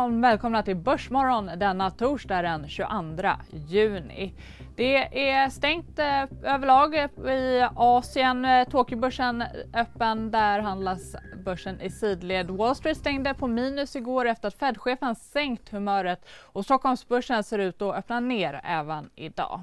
[0.00, 0.20] morgon!
[0.20, 4.34] Välkomna till Börsmorgon denna torsdag den 22 juni.
[4.76, 6.94] Det är stängt eh, överlag
[7.30, 8.46] i Asien.
[8.70, 10.30] Tokyobörsen öppen.
[10.30, 12.50] Där handlas börsen i sidled.
[12.50, 17.82] Wall Street stängde på minus igår efter att Fed-chefen sänkt humöret och Stockholmsbörsen ser ut
[17.82, 19.60] att öppna ner även idag.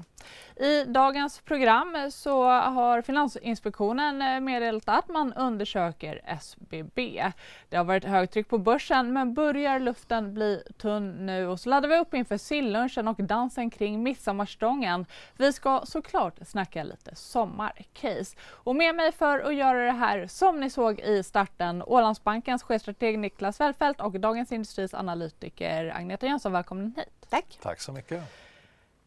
[0.56, 7.24] I dagens program så har Finansinspektionen meddelat att man undersöker SBB.
[7.68, 11.88] Det har varit högtryck på börsen men börjar luften bli tunn nu och så laddar
[11.88, 15.06] vi upp inför sillunchen och dansen kring midsommarstången.
[15.36, 18.36] Vi ska såklart snacka lite sommarcase.
[18.42, 23.18] Och med mig för att göra det här som ni såg i starten Ålandsbankens chefstrateg
[23.18, 26.52] Niklas Wellfelt och Dagens Industris analytiker Agneta Jönsson.
[26.52, 27.26] Välkommen hit.
[27.30, 27.58] Tack.
[27.62, 28.47] Tack så mycket.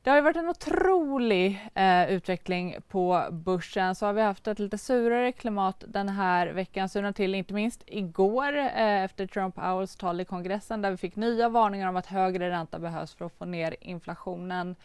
[0.04, 3.96] Det har ju varit en otrolig eh, utveckling på börsen.
[3.96, 6.90] Så har vi haft ett lite surare klimat den här veckan.
[6.90, 11.16] Surna till inte minst igår eh, efter Trump Powells tal i kongressen där vi fick
[11.16, 14.76] nya varningar om att högre ränta behövs för att få ner inflationen.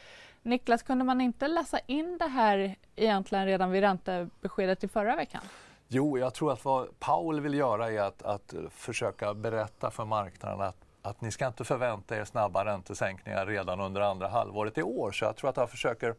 [0.42, 5.42] Niklas, kunde man inte läsa in det här egentligen redan vid räntebeskedet i förra veckan?
[5.88, 10.60] Jo, jag tror att vad Powell vill göra är att, att försöka berätta för marknaden
[10.60, 15.12] att att ni ska inte förvänta er snabba räntesänkningar redan under andra halvåret i år.
[15.12, 16.14] Så jag tror att han försöker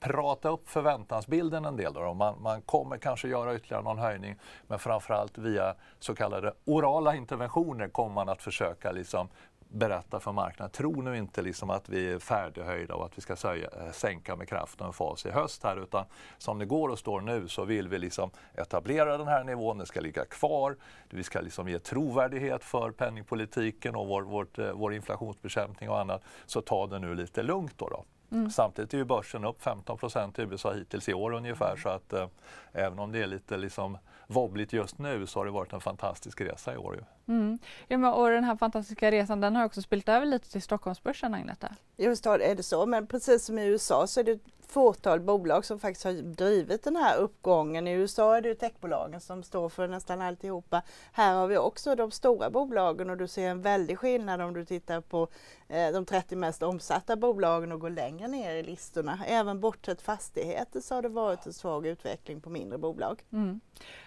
[0.00, 1.92] prata upp förväntansbilden en del.
[1.92, 2.14] Då.
[2.14, 7.88] Man, man kommer kanske göra ytterligare någon höjning men framförallt via så kallade orala interventioner
[7.88, 9.28] kommer man att försöka liksom
[9.72, 10.70] berätta för marknaden.
[10.70, 14.48] Tro nu inte liksom att vi är färdighöjda och att vi ska eh, sänka med
[14.48, 16.04] kraft och en fas i höst här utan
[16.38, 19.86] som det går och står nu så vill vi liksom etablera den här nivån, den
[19.86, 20.76] ska ligga kvar.
[21.10, 26.22] Vi ska liksom ge trovärdighet för penningpolitiken och vår, vårt, eh, vår inflationsbekämpning och annat.
[26.46, 27.88] Så ta det nu lite lugnt då.
[27.88, 28.04] då.
[28.32, 28.50] Mm.
[28.50, 29.98] Samtidigt är ju börsen upp 15
[30.38, 32.26] i USA hittills i år ungefär så att eh,
[32.72, 36.40] även om det är lite liksom wobbligt just nu så har det varit en fantastisk
[36.40, 36.94] resa i år.
[36.94, 37.02] Ju.
[37.30, 37.58] Mm.
[37.88, 41.34] Ja, men, och den här fantastiska resan den har också spilt över lite till Stockholmsbörsen
[41.34, 41.74] Agneta.
[41.96, 42.86] Just det, är det så.
[42.86, 46.84] Men precis som i USA så är det ett fåtal bolag som faktiskt har drivit
[46.84, 47.86] den här uppgången.
[47.86, 50.82] I USA är det techbolagen som står för nästan alltihopa.
[51.12, 54.64] Här har vi också de stora bolagen och du ser en väldig skillnad om du
[54.64, 55.28] tittar på
[55.68, 59.18] eh, de 30 mest omsatta bolagen och går längre ner i listorna.
[59.26, 63.22] Även bortsett fastigheter så har det varit en svag utveckling på mindre bolag.
[63.32, 63.60] Mm.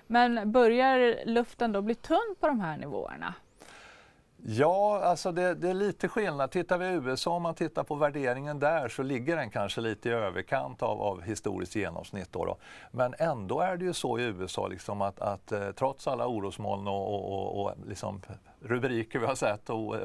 [0.08, 3.13] Men börjar luften då bli tunn på de här nivåerna?
[4.46, 6.52] Ja, alltså det, det, är lite skillnad.
[6.52, 10.10] Tittar vi i USA, om man tittar på värderingen där, så ligger den kanske lite
[10.10, 12.32] i överkant av, av historiskt genomsnitt.
[12.32, 12.58] Då, då
[12.92, 16.88] Men ändå är det ju så i USA liksom att, att eh, trots alla orosmoln
[16.88, 18.22] och, och, och, och liksom
[18.62, 19.96] rubriker vi har sett och,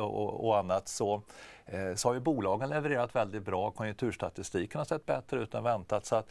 [0.49, 1.23] och annat så,
[1.67, 3.71] eh, så har ju bolagen levererat väldigt bra.
[3.71, 6.07] Konjunkturstatistiken har sett bättre ut än väntat.
[6.07, 6.27] Så att,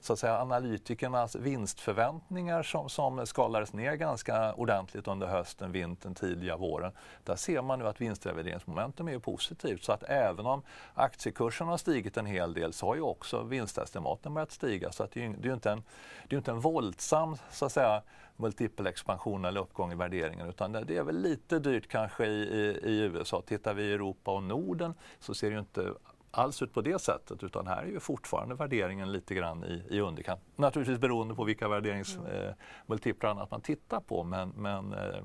[0.00, 6.56] så att säga, analytikernas vinstförväntningar som, som skalades ner ganska ordentligt under hösten, vintern, tidiga
[6.56, 6.92] våren.
[7.24, 9.84] Där ser man nu att vinstrevideringsmomentum är positivt.
[9.84, 10.62] Så att även om
[10.94, 14.92] aktiekursen har stigit en hel del så har ju också vinstestimaten börjat stiga.
[14.92, 15.82] Så att det är ju det är inte, en,
[16.28, 18.02] det är inte en våldsam så att säga,
[18.36, 22.90] multipelexpansion eller uppgång i värderingen utan det, det är väl lite dyrt kanske i, i,
[22.90, 23.42] i USA.
[23.46, 25.92] Tittar vi i Europa och Norden så ser det ju inte
[26.34, 30.00] alls ut på det sättet utan här är ju fortfarande värderingen lite grann i, i
[30.00, 30.40] underkant.
[30.56, 33.42] Naturligtvis beroende på vilka värderingsmultiplar mm.
[33.42, 35.22] eh, man tittar på men, men eh,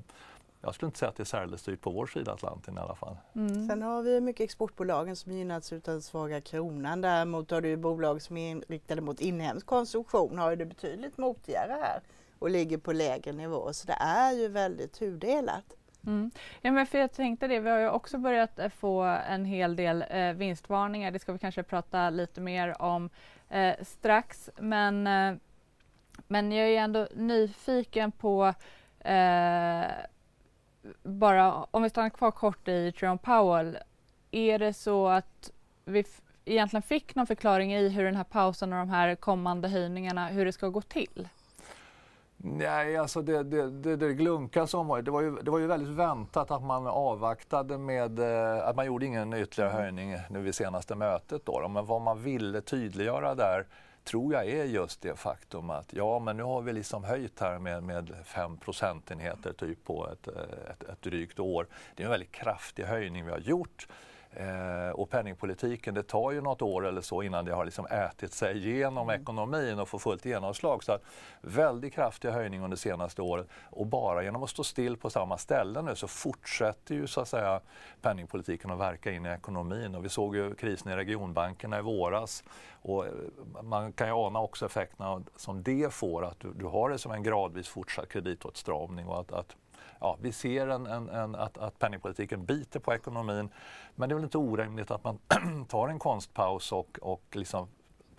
[0.62, 2.94] jag skulle inte säga att det är särskilt styrt på vår sida Atlanten i alla
[2.94, 3.16] fall.
[3.34, 3.68] Mm.
[3.68, 7.00] Sen har vi mycket exportbolagen som gynnats av den svaga kronan.
[7.00, 12.00] Däremot har du bolag som är inriktade mot inhemsk konsumtion har det betydligt motigare här
[12.38, 13.72] och ligger på lägre nivå.
[13.72, 15.76] Så det är ju väldigt tudelat.
[16.06, 16.30] Mm.
[16.60, 19.76] Ja, men för jag tänkte det, vi har ju också börjat eh, få en hel
[19.76, 21.10] del eh, vinstvarningar.
[21.10, 23.10] Det ska vi kanske prata lite mer om
[23.48, 24.50] eh, strax.
[24.58, 25.34] Men, eh,
[26.28, 28.54] men jag är ändå nyfiken på
[29.00, 29.84] eh,
[31.02, 33.78] bara om vi stannar kvar kort i Jerome Powell.
[34.30, 35.50] Är det så att
[35.84, 36.04] vi
[36.44, 40.44] egentligen fick någon förklaring i hur den här pausen och de här kommande höjningarna, hur
[40.44, 41.28] det ska gå till?
[42.42, 45.66] Nej, alltså det, det, det, det glunkas som var, det var, ju, det var ju
[45.66, 50.54] väldigt väntat att man avvaktade med eh, att man gjorde ingen ytterligare höjning nu vid
[50.54, 51.46] senaste mötet.
[51.46, 53.66] Då, Men vad man ville tydliggöra där
[54.04, 57.58] tror jag är just det faktum att ja, men nu har vi liksom höjt här
[57.58, 61.66] med, med 5 procentenheter typ på ett, eh, ett, ett drygt år.
[61.94, 63.88] Det är en väldigt kraftig höjning vi har gjort.
[64.32, 68.32] Eh, och penningpolitiken, det tar ju något år eller så innan det har liksom ätit
[68.32, 69.22] sig igenom mm.
[69.22, 70.84] ekonomin och får fullt genomslag.
[70.84, 71.02] Så att,
[71.40, 75.82] väldigt kraftig höjning under senaste året och bara genom att stå still på samma ställe
[75.82, 77.60] nu så fortsätter ju så att säga
[78.02, 79.94] penningpolitiken att verka in i ekonomin.
[79.94, 82.44] Och vi såg ju krisen i regionbankerna i våras
[82.82, 83.12] och eh,
[83.62, 87.12] man kan ju ana också effekterna som det får, att du, du har det som
[87.12, 89.56] en gradvis fortsatt kreditåtstramning och att, att
[90.00, 93.48] ja, vi ser en, en, en, att, att penningpolitiken biter på ekonomin.
[93.94, 95.18] Men det är väl inte orimligt att man
[95.68, 97.68] tar en konstpaus och, och liksom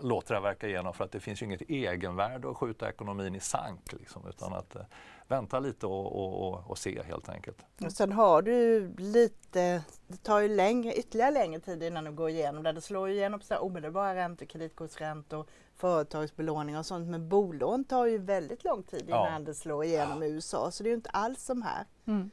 [0.01, 3.39] låter det verka igenom för att det finns ju inget egenvärde att skjuta ekonomin i
[3.39, 3.93] sank.
[3.93, 4.81] Liksom, utan att eh,
[5.27, 7.57] vänta lite och, och, och, och, se helt enkelt.
[7.85, 12.29] Och sen har du lite, det tar ju längre, ytterligare längre tid innan du går
[12.29, 12.71] igenom det.
[12.71, 15.45] Det slår ju igenom på omedelbara räntor, kreditkortsräntor,
[15.75, 17.09] företagsbelåning och sånt.
[17.09, 19.39] Men bolån tar ju väldigt lång tid innan ja.
[19.39, 21.85] det slår igenom i USA så det är ju inte alls som här.
[22.05, 22.31] Mm.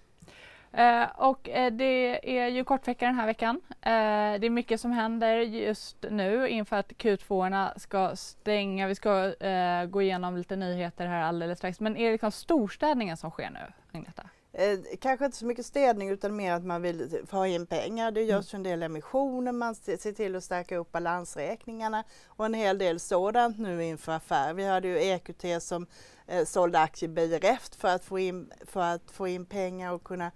[0.72, 3.60] Eh, och eh, det är ju kortvecka den här veckan.
[3.68, 8.86] Eh, det är mycket som händer just nu inför att Q2 ska stänga.
[8.86, 11.80] Vi ska eh, gå igenom lite nyheter här alldeles strax.
[11.80, 14.22] Men är det liksom storstädningen som sker nu, Agneta?
[14.52, 18.10] Eh, kanske inte så mycket städning utan mer att man vill få in pengar.
[18.10, 18.66] Det görs mm.
[18.66, 23.58] en del emissioner, man ser till att stärka upp balansräkningarna och en hel del sådant
[23.58, 24.54] nu inför affär.
[24.54, 25.86] Vi hade ju EQT som
[26.26, 30.30] eh, sålde aktier BRF för att få in, för att få in pengar och kunna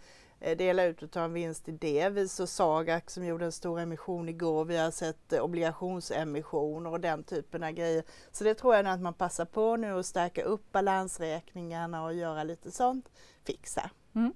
[0.45, 2.09] Eh, dela ut och ta en vinst i det.
[2.09, 4.65] Vi såg Sagax som gjorde en stor emission igår.
[4.65, 8.05] Vi har sett eh, obligationsemissioner och den typen av grejer.
[8.33, 12.45] Så det tror jag att man passar på nu att stärka upp balansräkningarna och göra
[12.45, 13.09] lite sånt
[13.47, 13.91] fixa.
[14.15, 14.33] Mm.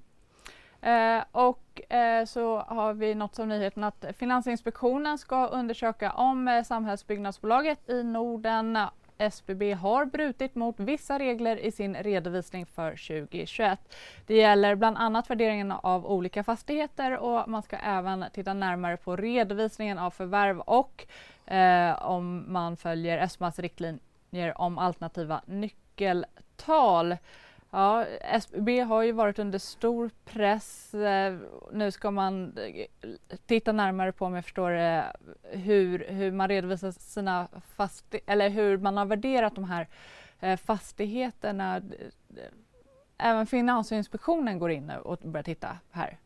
[0.81, 6.63] Eh, och eh, så har vi något som nyheten att Finansinspektionen ska undersöka om eh,
[6.65, 8.79] Samhällsbyggnadsbolaget i Norden
[9.19, 13.79] SBB har brutit mot vissa regler i sin redovisning för 2021.
[14.27, 19.17] Det gäller bland annat värderingen av olika fastigheter och man ska även titta närmare på
[19.17, 21.07] redovisningen av förvärv och
[21.47, 27.17] eh, om man följer ESMAs riktlinjer om alternativa nyckeltal.
[27.77, 30.95] Ja, SBB har ju varit under stor press.
[30.95, 31.39] Eh,
[31.73, 32.87] nu ska man eh,
[33.47, 38.79] titta närmare på, om jag förstår det, hur, hur man redovisar sina fastigheter, eller hur
[38.79, 39.89] man har värderat de här
[40.41, 41.83] eh, fastigheterna.
[43.19, 46.19] Även Finansinspektionen går in nu och börjar titta här.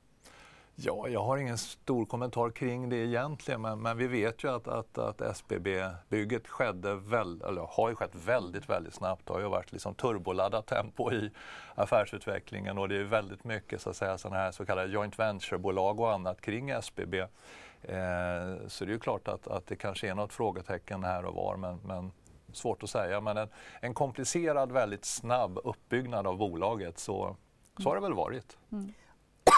[0.75, 4.69] Ja, jag har ingen stor kommentar kring det egentligen, men, men vi vet ju att,
[4.69, 9.27] att, att SBB-bygget skedde väl, eller har ju skett väldigt, väldigt snabbt.
[9.27, 11.31] Det har ju varit liksom turboladdat tempo i
[11.75, 16.01] affärsutvecklingen och det är väldigt mycket så, att säga, sådana här så kallade joint venture-bolag
[16.01, 17.15] och annat kring SBB.
[17.15, 17.29] Eh,
[18.67, 21.57] så det är ju klart att, att det kanske är något frågetecken här och var,
[21.57, 22.13] men, men
[22.53, 23.21] svårt att säga.
[23.21, 23.49] Men en,
[23.81, 27.37] en komplicerad, väldigt snabb uppbyggnad av bolaget, så,
[27.79, 28.59] så har det väl varit.
[28.73, 28.93] Mm.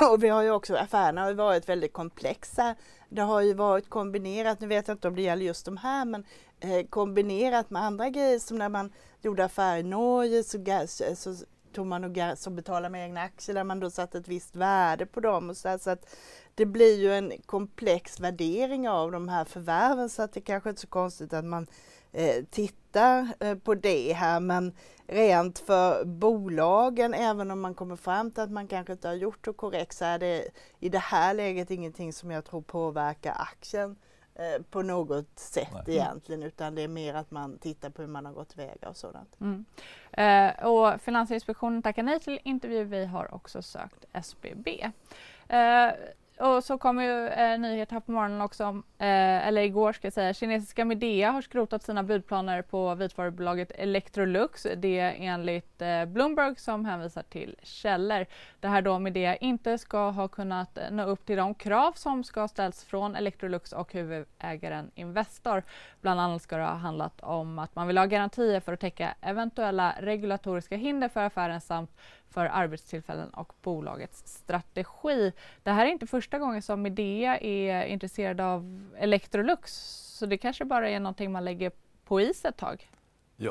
[0.11, 2.75] Och vi har ju också, affärerna har ju varit väldigt komplexa.
[3.09, 6.05] Det har ju varit kombinerat, nu vet jag inte om det gäller just de här,
[6.05, 6.25] men
[6.61, 10.59] eh, kombinerat med andra grejer som när man gjorde affärer i Norge så,
[11.17, 11.35] så
[11.73, 15.07] tog man och som betalade med egna aktier där man då satte ett visst värde
[15.07, 15.51] på dem.
[15.51, 16.17] Och så, där, så att
[16.55, 20.81] det blir ju en komplex värdering av de här förvärven så att det kanske inte
[20.81, 21.67] är så konstigt att man
[22.13, 24.41] eh, tittar eh, på det här.
[24.41, 24.73] Men
[25.07, 29.45] rent för bolagen, även om man kommer fram till att man kanske inte har gjort
[29.45, 30.49] det korrekt, så är det
[30.81, 33.97] i det här läget ingenting som jag tror påverkar aktien
[34.35, 35.97] eh, på något sätt Nej.
[35.97, 38.97] egentligen utan det är mer att man tittar på hur man har gått tillväga och
[38.97, 39.41] sådant.
[39.41, 39.65] Mm.
[40.13, 42.85] Eh, och Finansinspektionen tackar nej till intervju.
[42.85, 44.93] Vi har också sökt SBB.
[45.49, 45.91] Eh,
[46.43, 50.07] och så kom ju eh, nyhet här på morgonen också, om, eh, eller igår ska
[50.07, 54.67] jag säga, kinesiska Midea har skrotat sina budplaner på vitvarubolaget Electrolux.
[54.77, 58.27] Det är enligt eh, Bloomberg som hänvisar till källor.
[58.61, 62.25] Det här då Midea inte ska ha kunnat eh, nå upp till de krav som
[62.25, 65.63] ska ställas från Electrolux och huvudägaren Investor.
[66.01, 69.15] Bland annat ska det ha handlat om att man vill ha garantier för att täcka
[69.21, 71.91] eventuella regulatoriska hinder för affären samt
[72.33, 75.33] för arbetstillfällen och bolagets strategi.
[75.63, 79.73] Det här är inte första gången som Midea är intresserad av Electrolux
[80.19, 81.73] så det kanske bara är någonting man lägger
[82.05, 82.89] på is ett tag.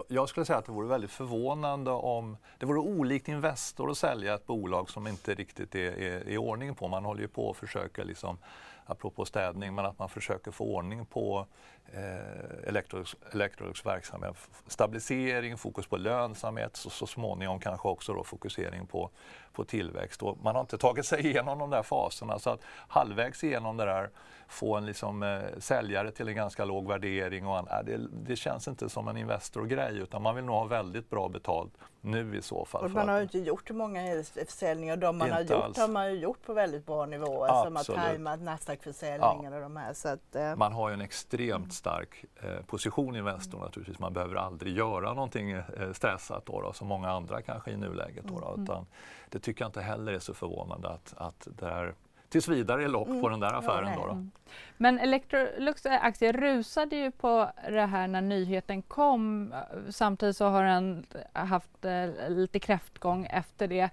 [0.07, 4.35] Jag skulle säga att det vore väldigt förvånande om det vore olikt Investor att sälja
[4.35, 6.87] ett bolag som inte riktigt är, är i ordning på.
[6.87, 8.37] Man håller ju på att försöka liksom
[8.85, 11.45] apropå städning, men att man försöker få ordning på
[11.93, 14.35] eh, Electrolux, Electrolux verksamhet.
[14.67, 19.09] Stabilisering, fokus på lönsamhet och så, så småningom kanske också då fokusering på,
[19.53, 20.21] på tillväxt.
[20.21, 23.85] Och man har inte tagit sig igenom de där faserna så att halvvägs igenom det
[23.85, 24.09] där
[24.51, 27.47] få en liksom, eh, säljare till en ganska låg värdering.
[27.47, 31.09] Och, äh, det, det, känns inte som en Investor-grej utan man vill nog ha väldigt
[31.09, 32.83] bra betalt nu i så fall.
[32.83, 34.97] Och man har ju inte gjort många försäljningar.
[34.97, 35.77] De man har gjort alls.
[35.77, 39.55] har man ju gjort på väldigt bra nivåer som har tajmat Nasdaq-försäljningen ja.
[39.55, 39.93] och de här.
[39.93, 40.55] Så att, eh.
[40.55, 43.65] Man har ju en extremt stark eh, position i Investor mm.
[43.65, 43.99] naturligtvis.
[43.99, 48.25] Man behöver aldrig göra någonting eh, stressat då, då, som många andra kanske i nuläget.
[48.27, 48.63] Då, då, mm.
[48.63, 48.85] utan
[49.29, 51.95] det tycker jag inte heller är så förvånande att, att det här
[52.29, 53.21] tills vidare lopp mm.
[53.21, 53.91] på den där affären.
[53.95, 54.11] Då, då.
[54.11, 54.31] Mm.
[54.77, 59.53] Men Electrolux aktie rusade ju på det här när nyheten kom.
[59.89, 63.89] Samtidigt så har den haft eh, lite kräftgång efter det.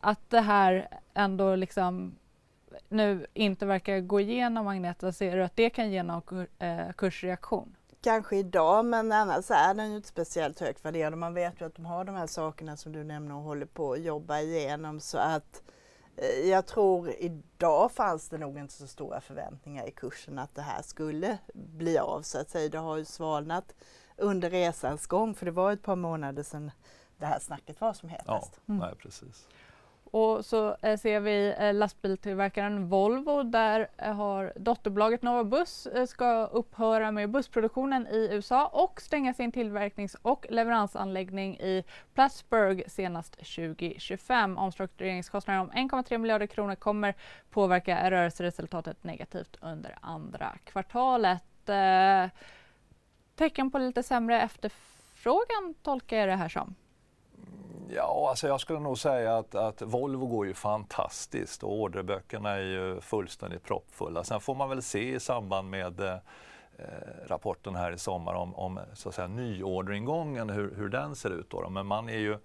[0.00, 2.14] Att det här ändå liksom
[2.88, 7.76] nu inte verkar gå igenom Agneta, ser du att det kan ge någon eh, kursreaktion?
[8.00, 11.18] Kanske idag, men annars är den ju inte speciellt högt värderad.
[11.18, 13.92] Man vet ju att de har de här sakerna som du nämner och håller på
[13.92, 15.62] att jobba igenom så att
[16.18, 20.62] Eh, jag tror idag fanns det nog inte så stora förväntningar i kursen att det
[20.62, 22.68] här skulle bli av så att säga.
[22.68, 23.74] Det har ju svalnat
[24.16, 26.70] under resans gång för det var ett par månader sedan
[27.16, 28.60] det här snacket var som hetast.
[28.66, 28.86] Ja, mm.
[28.86, 29.48] nej, precis.
[30.10, 36.06] Och så eh, ser vi eh, lastbiltillverkaren Volvo där eh, har dotterbolaget Nova Bus eh,
[36.06, 41.84] ska upphöra med bussproduktionen i USA och stänga sin tillverknings och leveransanläggning i
[42.14, 44.58] Plattsburgh senast 2025.
[44.58, 47.14] Omstruktureringskostnader om 1,3 miljarder kronor kommer
[47.50, 51.68] påverka rörelseresultatet negativt under andra kvartalet.
[51.68, 52.30] Eh,
[53.34, 56.74] tecken på lite sämre efterfrågan tolkar jag det här som.
[57.94, 62.62] Ja, alltså jag skulle nog säga att, att Volvo går ju fantastiskt och orderböckerna är
[62.62, 64.24] ju fullständigt proppfulla.
[64.24, 66.18] Sen får man väl se i samband med eh, eh
[67.26, 71.50] rapporten här i sommar om, om så att säga, nyorderingången, hur, hur den ser ut.
[71.50, 71.70] Då.
[71.70, 72.38] Men man är ju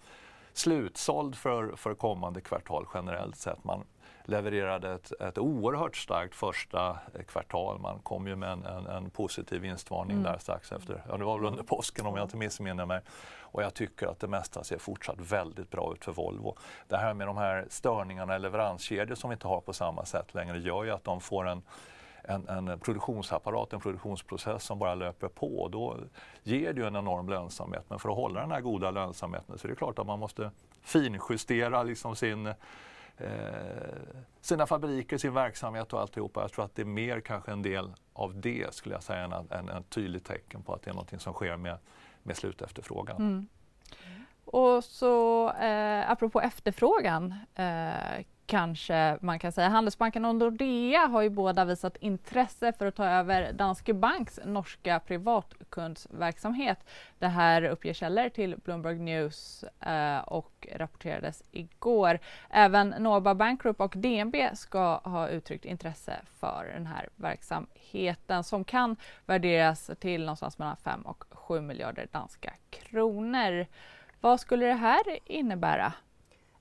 [0.54, 3.64] slutsåld för, för kommande kvartal generellt sett.
[3.64, 3.84] Man
[4.26, 7.80] levererade ett, ett oerhört starkt första kvartal.
[7.80, 10.32] Man kom ju med en, en, en positiv vinstvarning mm.
[10.32, 13.02] där strax efter, ja det var väl under påsken om jag inte missminner mig.
[13.40, 16.58] Och jag tycker att det mesta ser fortsatt väldigt bra ut för Volvo.
[16.88, 20.34] Det här med de här störningarna i leveranskedjor som vi inte har på samma sätt
[20.34, 21.62] längre gör ju att de får en
[22.24, 25.68] en, en produktionsapparat, en produktionsprocess som bara löper på.
[25.72, 25.98] Då
[26.44, 27.84] ger det ju en enorm lönsamhet.
[27.88, 30.52] Men för att hålla den här goda lönsamheten så är det klart att man måste
[30.82, 32.54] finjustera liksom sin,
[33.18, 33.28] Eh,
[34.42, 36.42] sina fabriker, sin verksamhet och alltihopa.
[36.42, 39.70] Jag tror att det är mer kanske en del av det skulle jag säga än
[39.70, 41.78] ett tydligt tecken på att det är någonting som sker med
[42.24, 43.18] med slutefterfrågan.
[43.18, 43.48] Mm.
[44.46, 49.70] Och så eh, apropå efterfrågan eh, kanske man kan säga.
[49.70, 55.00] Handelsbanken och Nordea har ju båda visat intresse för att ta över Danske Banks norska
[55.00, 56.80] privatkundsverksamhet.
[57.20, 62.20] Det här uppger källor till Bloomberg News eh, och rapporterades igår.
[62.50, 68.64] Även Nova Bank Group och DNB ska ha uttryckt intresse för den här verksamheten som
[68.64, 68.96] kan
[69.26, 73.68] värderas till någonstans mellan 5 och 7 miljarder danska kronor.
[74.22, 75.94] Vad skulle det här innebära?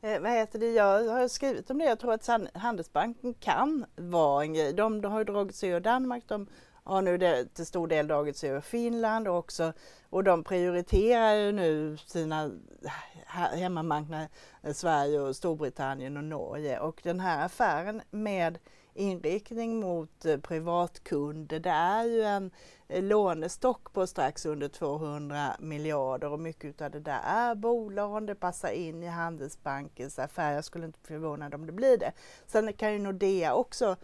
[0.05, 0.71] Eh, vad heter det?
[0.71, 1.85] Jag har skrivit om det.
[1.85, 4.73] Jag tror att Handelsbanken kan vara en grej.
[4.73, 6.25] De, de har ju dragit sig ur Danmark.
[6.29, 6.47] De
[6.85, 9.73] har nu det, till stor del dragit sig ur Finland också.
[10.11, 14.29] Och de prioriterar ju nu sina eh, hemmamarknader,
[14.63, 16.81] eh, Sverige och Storbritannien och Norge.
[16.81, 18.59] Och den här affären med
[18.95, 21.61] inriktning mot eh, privatkunder.
[21.61, 22.51] Det är ju en
[22.89, 28.27] eh, lånestock på strax under 200 miljarder och mycket av det där är bolån.
[28.27, 30.53] Det passar in i Handelsbankens affär.
[30.53, 32.13] Jag skulle inte bli förvånad om det blir det.
[32.47, 33.97] Sen kan ju Nordea också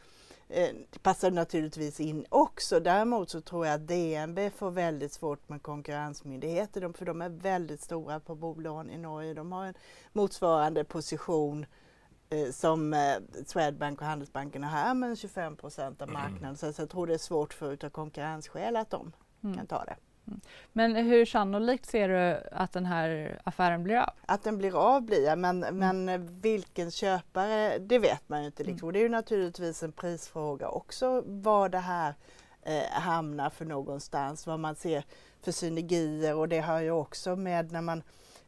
[0.49, 2.81] eh, det passar naturligtvis in också.
[2.81, 7.81] Däremot så tror jag att DNB får väldigt svårt med konkurrensmyndigheter för de är väldigt
[7.81, 9.35] stora på bolån i Norge.
[9.35, 9.75] De har en
[10.13, 11.88] motsvarande position Eh,
[12.53, 13.17] som eh,
[13.47, 16.21] Swedbank och Handelsbanken har här med 25 procent av mm.
[16.23, 16.57] marknaden.
[16.61, 16.73] Mm.
[16.73, 19.13] Så jag tror det är svårt för utav konkurrensskäl att de
[19.45, 19.57] mm.
[19.57, 19.97] kan ta det.
[20.27, 20.41] Mm.
[20.73, 24.11] Men hur sannolikt ser du att den här affären blir av?
[24.27, 26.05] Att den blir av blir jag, men, mm.
[26.07, 28.65] men vilken köpare, det vet man ju inte.
[28.65, 28.93] Liksom.
[28.93, 32.15] Det är ju naturligtvis en prisfråga också var det här
[32.63, 35.05] eh, hamnar för någonstans, vad man ser
[35.43, 38.03] för synergier och det har ju också med när man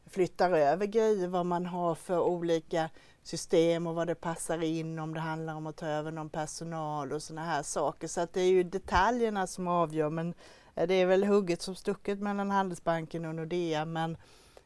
[0.07, 2.91] flyttar över grejer, vad man har för olika
[3.23, 7.12] system och vad det passar in om det handlar om att ta över någon personal
[7.12, 8.09] och sådana här saker.
[8.09, 10.35] Så att det är ju detaljerna som avgör men
[10.75, 14.17] eh, det är väl hugget som stucket mellan Handelsbanken och Nordea men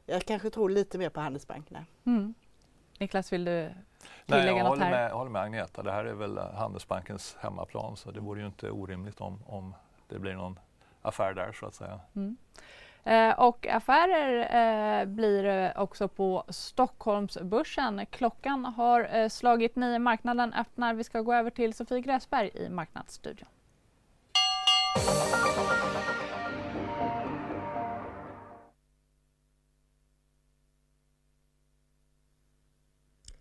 [0.06, 1.86] jag kanske tror lite mer på Handelsbanken.
[2.04, 2.34] Mm.
[2.98, 3.70] Niklas, vill du
[4.26, 4.90] Nej, jag här?
[4.90, 5.82] Med, jag håller med Agneta.
[5.82, 9.74] Det här är väl Handelsbankens hemmaplan så det vore ju inte orimligt om, om
[10.08, 10.58] det blir någon
[11.02, 12.00] affär där så att säga.
[12.16, 12.36] Mm.
[13.04, 14.40] Eh, och affärer
[15.00, 18.06] eh, blir det också på Stockholmsbörsen.
[18.06, 20.94] Klockan har eh, slagit nio, marknaden öppnar.
[20.94, 23.48] Vi ska gå över till Sofie Gräsberg i Marknadsstudion.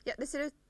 [0.03, 0.62] Ja, det ser ut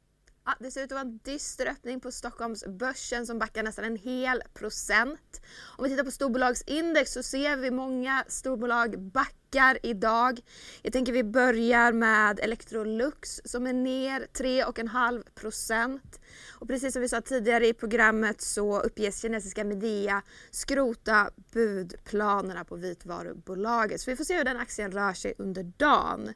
[0.45, 3.97] Ja, det ser ut att vara en dyster öppning på Stockholmsbörsen som backar nästan en
[3.97, 5.41] hel procent.
[5.77, 10.39] Om vi tittar på storbolagsindex så ser vi många storbolag backar idag.
[10.81, 16.21] Jag tänker vi börjar med Electrolux som är ner 3,5 procent.
[16.51, 20.21] Och precis som vi sa tidigare i programmet så uppges kinesiska Medea
[20.51, 24.01] skrota budplanerna på vitvarubolaget.
[24.01, 26.33] Så vi får se hur den aktien rör sig under dagen.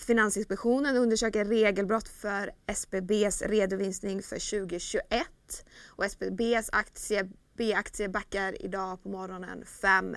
[0.00, 5.04] Finansinspektionen undersöker regelbrott för SBBs redovisning för 2021
[5.86, 7.28] och SBBs aktie
[7.60, 10.16] B-aktie backar idag på morgonen 5%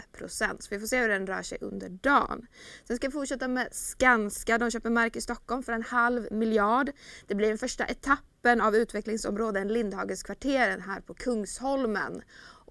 [0.59, 2.47] Så vi får se hur den rör sig under dagen.
[2.87, 4.57] Sen ska vi fortsätta med Skanska.
[4.57, 6.91] De köper mark i Stockholm för en halv miljard.
[7.27, 12.21] Det blir den första etappen av utvecklingsområden Lindhagenskvarteren här på Kungsholmen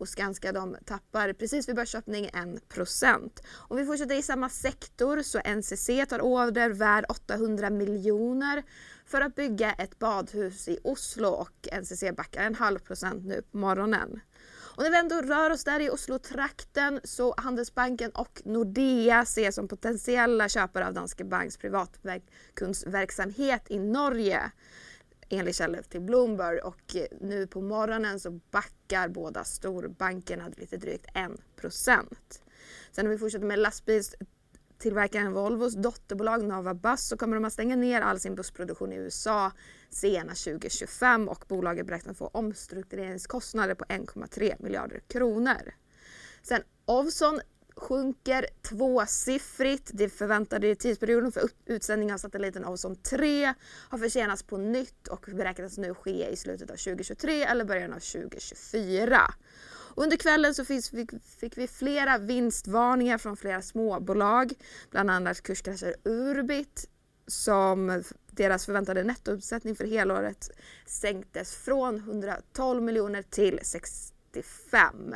[0.02, 5.38] och Skanska de tappar precis vid börsöppning 1% Om vi fortsätter i samma sektor så
[5.38, 8.62] NCC tar order värd 800 miljoner
[9.06, 13.56] för att bygga ett badhus i Oslo och NCC backar en halv procent nu på
[13.56, 14.20] morgonen.
[14.76, 19.68] Och när vi ändå rör oss där i Oslo-trakten så Handelsbanken och Nordea ses som
[19.68, 24.50] potentiella köpare av Danske Banks privatkundsverksamhet i Norge
[25.32, 31.06] enligt källor till Bloomberg och eh, nu på morgonen så backar båda storbankerna lite drygt
[31.60, 32.06] 1%
[32.92, 37.76] Sen om vi fortsätter med lastbilstillverkaren Volvos dotterbolag Nova Bus så kommer de att stänga
[37.76, 39.52] ner all sin bussproduktion i USA
[39.90, 45.74] senast 2025 och bolaget beräknas få omstruktureringskostnader på 1,3 miljarder kronor.
[46.42, 47.40] Sen Ovzon
[47.76, 49.90] sjunker tvåsiffrigt.
[49.94, 53.54] Det förväntade tidsperioden för utsändning av satelliten Ovzon 3
[53.88, 57.98] har försenats på nytt och beräknas nu ske i slutet av 2023 eller början av
[57.98, 59.34] 2024.
[59.96, 60.90] Under kvällen så finns,
[61.40, 64.52] fick vi flera vinstvarningar från flera småbolag,
[64.90, 66.88] bland annat kurskrascher Urbit
[67.26, 70.50] som deras förväntade nettoomsättning för helåret
[70.86, 75.14] sänktes från 112 miljoner till 65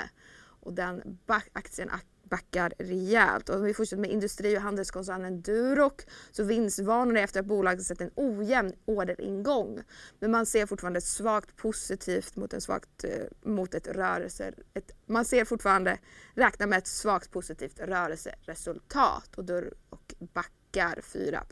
[0.61, 1.19] och den
[1.53, 1.91] aktien
[2.31, 3.49] backar rejält.
[3.49, 5.93] Och om vi fortsätter med industri och handelskoncernen Duroc
[6.31, 9.83] så vinstvarnar efter att bolaget sett en ojämn orderingång.
[10.21, 14.53] Men man ser fortfarande svagt positivt mot, en svagt, eh, mot ett rörelse...
[14.75, 15.99] Ett, man ser fortfarande,
[16.35, 19.75] räkna med ett svagt positivt rörelseresultat och Duroc
[20.19, 21.43] backar 4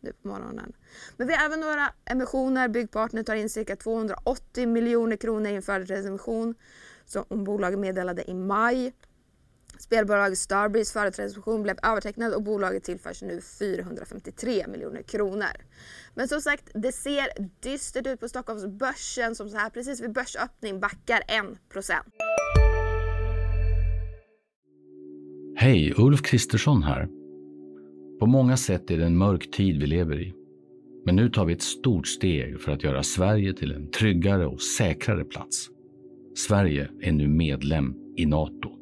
[0.00, 0.72] nu på morgonen.
[1.16, 2.68] Men vi har även några emissioner.
[2.68, 6.54] Byggpartner tar in cirka 280 miljoner kronor i en företrädesemission
[7.04, 8.92] som bolaget meddelade i maj.
[9.82, 15.56] Spelbolaget Starbreeze företrädesemission blev övertecknad och bolaget tillförs nu 453 miljoner kronor.
[16.14, 17.28] Men som sagt, det ser
[17.62, 21.22] dystert ut på Stockholmsbörsen som så här precis vid börsöppning backar
[21.74, 21.92] 1%.
[25.56, 27.08] Hej, Ulf Kristersson här.
[28.20, 30.34] På många sätt är det en mörk tid vi lever i.
[31.04, 34.62] Men nu tar vi ett stort steg för att göra Sverige till en tryggare och
[34.62, 35.68] säkrare plats.
[36.48, 38.81] Sverige är nu medlem i Nato.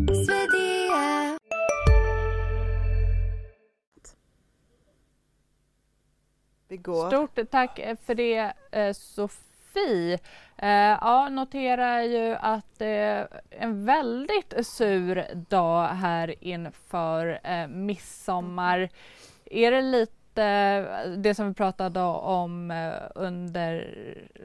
[7.07, 10.19] Stort tack eh, för det eh, Sofie.
[10.57, 10.69] Eh,
[11.01, 18.89] ja, noterar ju att det är en väldigt sur dag här inför midsommar.
[19.45, 20.11] Är det lite
[21.17, 22.73] det som vi pratade om
[23.15, 23.95] under,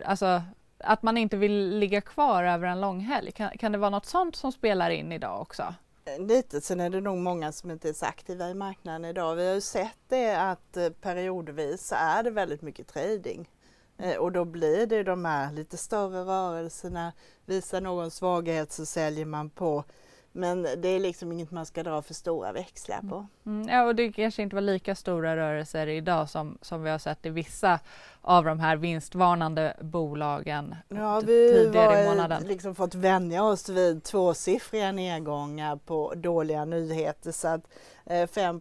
[0.05, 0.43] alltså
[0.79, 3.33] att man inte vill ligga kvar över en långhelg?
[3.33, 5.75] Kan, kan det vara något sånt som spelar in idag också?
[6.15, 9.37] Lite, sen är det nog många som inte är så aktiva i marknaden idag.
[9.37, 13.49] Vi har ju sett det att eh, periodvis är det väldigt mycket trading.
[13.99, 17.13] Eh, och då blir det de här lite större rörelserna.
[17.47, 19.85] Visar någon svaghet så säljer man på
[20.37, 23.27] men det är liksom inget man ska dra för stora växlar på.
[23.47, 26.99] Mm, ja, och det kanske inte var lika stora rörelser idag som, som vi har
[26.99, 27.81] sett i vissa
[28.21, 32.39] av de här vinstvarnande bolagen ja, tidigare i månaden.
[32.39, 37.63] Vi har liksom fått vänja oss vid tvåsiffriga nedgångar på dåliga nyheter så att
[38.07, 38.61] eh, 5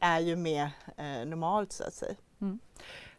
[0.00, 2.14] är ju mer eh, normalt så att säga.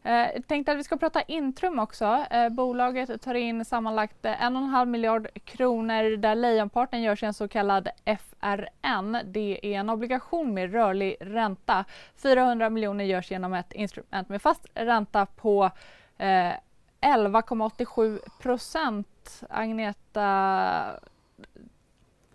[0.10, 2.26] Eh, jag tänkte att vi ska prata Intrum också.
[2.32, 7.48] Eh, bolaget tar in sammanlagt eh, 1,5 miljard kronor där lejonparten görs i en så
[7.48, 9.18] kallad FRN.
[9.26, 11.86] Det är en obligation med rörlig ränta.
[12.16, 15.72] 400 miljoner görs genom ett instrument med fast ränta på
[16.18, 19.44] 11,87 procent.
[19.50, 21.00] Agneta,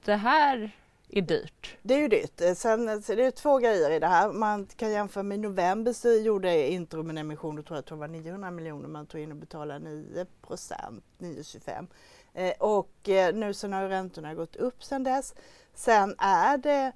[0.05, 0.71] det här
[1.09, 1.77] är dyrt.
[1.83, 2.40] Det är ju dyrt.
[2.40, 4.33] Eh, sen eh, det är två grejer i det här.
[4.33, 7.95] Man kan jämföra med november så gjorde Intrum en emission, då tror jag att det
[7.95, 11.87] var 900 miljoner, man tog in och betalade 9 procent, 9,25.
[12.35, 15.35] Eh, och eh, nu sen har räntorna gått upp sen dess.
[15.75, 16.93] Sen är det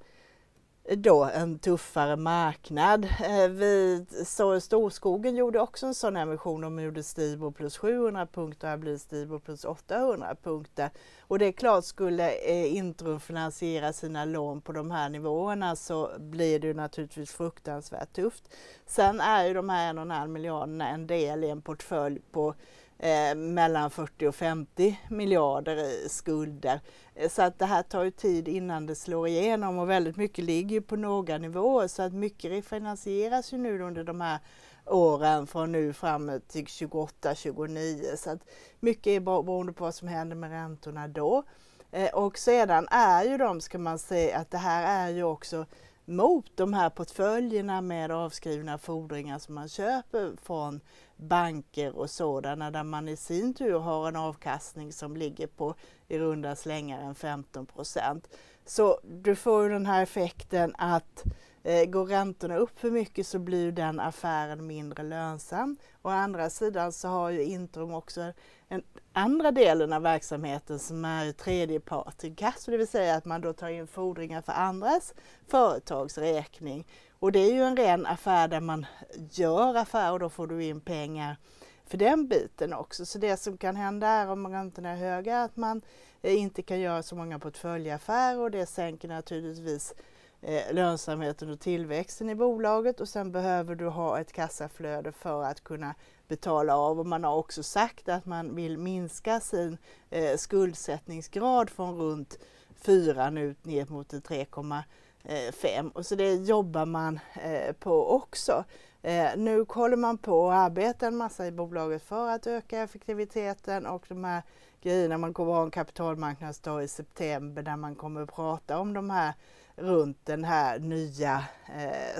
[0.95, 3.05] då en tuffare marknad.
[3.05, 6.61] Eh, vi, så Storskogen gjorde också en sån emission.
[6.61, 10.89] De gjorde Stibor plus 700 punkter och här blir Stibor plus 800 punkter.
[11.19, 16.11] Och det är klart, skulle eh, Intrum finansiera sina lån på de här nivåerna så
[16.19, 18.43] blir det naturligtvis fruktansvärt tufft.
[18.85, 22.55] Sen är ju de här 1,5 miljarderna en del i en portfölj på
[22.99, 26.79] eh, mellan 40 och 50 miljarder i skulder.
[27.15, 30.45] Eh, så att det här tar ju tid innan det slår igenom och väldigt mycket
[30.45, 34.39] ligger på några nivåer så att mycket refinansieras ju nu under de här
[34.85, 38.45] åren från nu fram till 28, 29 så att
[38.79, 41.43] mycket är beroende på vad som händer med räntorna då.
[41.91, 45.65] Eh, och sedan är ju de, ska man säga, att det här är ju också
[46.05, 50.81] mot de här portföljerna med avskrivna fordringar som man köper från
[51.19, 55.75] banker och sådana där man i sin tur har en avkastning som ligger på
[56.07, 58.29] i runda slängar än 15 procent.
[58.65, 61.23] Så du får ju den här effekten att
[61.63, 65.77] eh, går räntorna upp för mycket så blir den affären mindre lönsam.
[66.01, 68.33] Å andra sidan så har ju Intrum också
[68.67, 73.69] den andra delen av verksamheten som är tredjepartsinkasso, det vill säga att man då tar
[73.69, 75.13] in fordringar för andras
[75.47, 76.87] företags räkning.
[77.19, 78.85] Och det är ju en ren affär där man
[79.31, 81.37] gör affär och då får du in pengar
[81.85, 83.05] för den biten också.
[83.05, 85.81] Så det som kan hända är om räntorna är höga att man
[86.21, 89.93] eh, inte kan göra så många portföljaffärer och det sänker naturligtvis
[90.41, 95.63] eh, lönsamheten och tillväxten i bolaget och sen behöver du ha ett kassaflöde för att
[95.63, 95.95] kunna
[96.27, 99.77] betala av och man har också sagt att man vill minska sin
[100.09, 102.39] eh, skuldsättningsgrad från runt
[102.75, 104.83] 4 nu ner mot 3,5
[105.23, 108.63] Eh, och så det jobbar man eh, på också.
[109.01, 113.85] Eh, nu håller man på och arbetar en massa i bolaget för att öka effektiviteten
[113.85, 114.43] och de här
[114.81, 115.17] grejerna.
[115.17, 119.09] Man kommer att ha en kapitalmarknadsdag i september där man kommer att prata om de
[119.09, 119.33] här
[119.75, 121.43] runt den här nya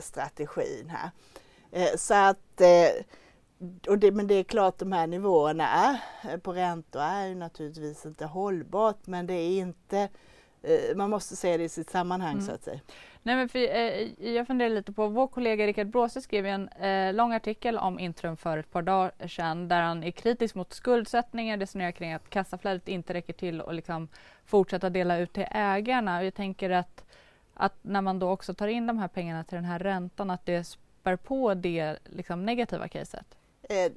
[0.01, 1.11] strategin här.
[1.97, 2.61] Så att
[3.87, 8.05] och det, men det är klart de här nivåerna är, på räntor är ju naturligtvis
[8.05, 10.09] inte hållbart men det är inte,
[10.95, 12.45] man måste se det i sitt sammanhang mm.
[12.45, 12.79] så att säga.
[13.23, 17.13] Nej, men för, eh, jag funderar lite på, vår kollega Rickard Bråse skrev en eh,
[17.13, 21.57] lång artikel om Intrum för ett par dagar sedan där han är kritisk mot skuldsättningar,
[21.57, 24.07] resonerar kring att kassaflödet inte räcker till och liksom
[24.45, 26.23] fortsätta dela ut till ägarna.
[26.23, 27.03] Jag tänker att,
[27.53, 30.45] att när man då också tar in de här pengarna till den här räntan att
[30.45, 33.37] det spär på det liksom, negativa caset.
[33.61, 33.91] Eh,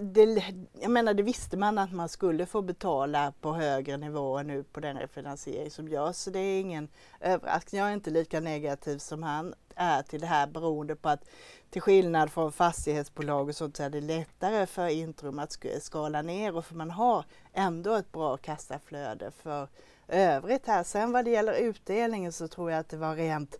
[0.00, 0.44] det,
[0.80, 4.80] jag menar det visste man att man skulle få betala på högre nivåer nu på
[4.80, 6.16] den refinansiering som görs.
[6.16, 6.88] Så det är ingen
[7.20, 7.78] överraskning.
[7.78, 11.24] Jag är inte lika negativ som han är till det här beroende på att
[11.70, 16.56] till skillnad från fastighetsbolag och sånt så är det lättare för Intrum att skala ner
[16.56, 19.68] och för man har ändå ett bra kassaflöde för
[20.08, 20.84] övrigt här.
[20.84, 23.58] Sen vad det gäller utdelningen så tror jag att det var rent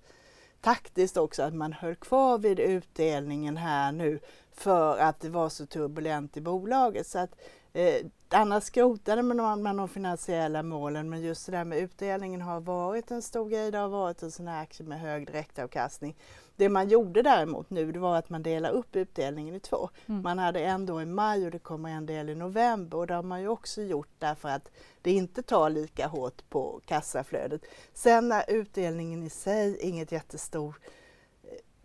[0.60, 4.20] taktiskt också att man höll kvar vid utdelningen här nu
[4.54, 7.06] för att det var så turbulent i bolaget.
[7.06, 7.30] Så att,
[7.72, 12.60] eh, annars skrotade man, man de finansiella målen men just det där med utdelningen har
[12.60, 13.70] varit en stor grej.
[13.70, 16.16] Det har varit en sån här aktie med hög direktavkastning.
[16.56, 19.88] Det man gjorde däremot nu det var att man delade upp utdelningen i två.
[20.06, 20.22] Mm.
[20.22, 23.14] Man hade en då i maj och det kommer en del i november och det
[23.14, 24.70] har man ju också gjort därför att
[25.02, 27.62] det inte tar lika hårt på kassaflödet.
[27.94, 30.80] Sen är utdelningen i sig inget jättestort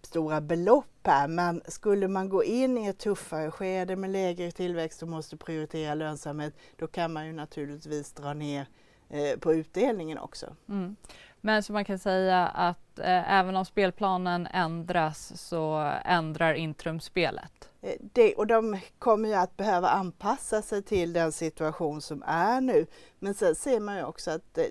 [0.08, 5.02] stora belopp här men skulle man gå in i ett tuffare skede med lägre tillväxt
[5.04, 8.68] och måste prioritera lönsamhet då kan man ju naturligtvis dra ner
[9.10, 10.56] eh, på utdelningen också.
[10.70, 10.96] Mm.
[11.42, 17.70] Men så man kan säga att eh, även om spelplanen ändras så ändrar Intrum spelet?
[17.82, 22.62] Eh, det, och de kommer ju att behöva anpassa sig till den situation som är
[22.62, 22.86] nu.
[23.20, 24.66] Men sen ser man ju också att eh,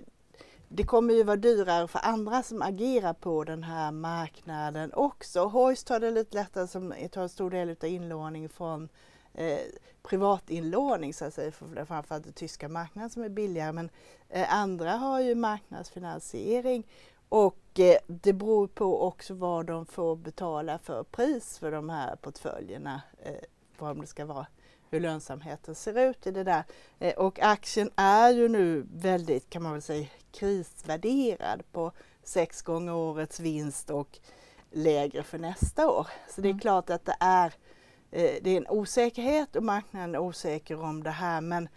[0.69, 5.45] det kommer ju vara dyrare för andra som agerar på den här marknaden också.
[5.45, 8.89] Hoist har det lite lättare som tar en stor del av inlåning från
[9.33, 9.59] eh,
[10.03, 13.71] privatinlåning så att säga, för framförallt den tyska marknaden som är billigare.
[13.71, 13.89] Men
[14.29, 16.83] eh, andra har ju marknadsfinansiering
[17.29, 22.15] Och eh, det beror på också vad de får betala för pris för de här
[22.15, 23.01] portföljerna.
[23.19, 23.31] Eh,
[23.77, 24.47] vad det ska vara,
[24.89, 26.63] hur lönsamheten ser ut i det där.
[26.99, 31.91] Eh, och aktien är ju nu väldigt, kan man väl säga, krisvärderad på
[32.23, 34.19] sex gånger årets vinst och
[34.71, 36.07] lägre för nästa år.
[36.29, 36.59] Så det är mm.
[36.59, 37.53] klart att det är,
[38.09, 41.69] det är en osäkerhet och marknaden är osäker om det här men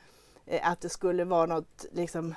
[0.62, 2.34] att det skulle vara något liksom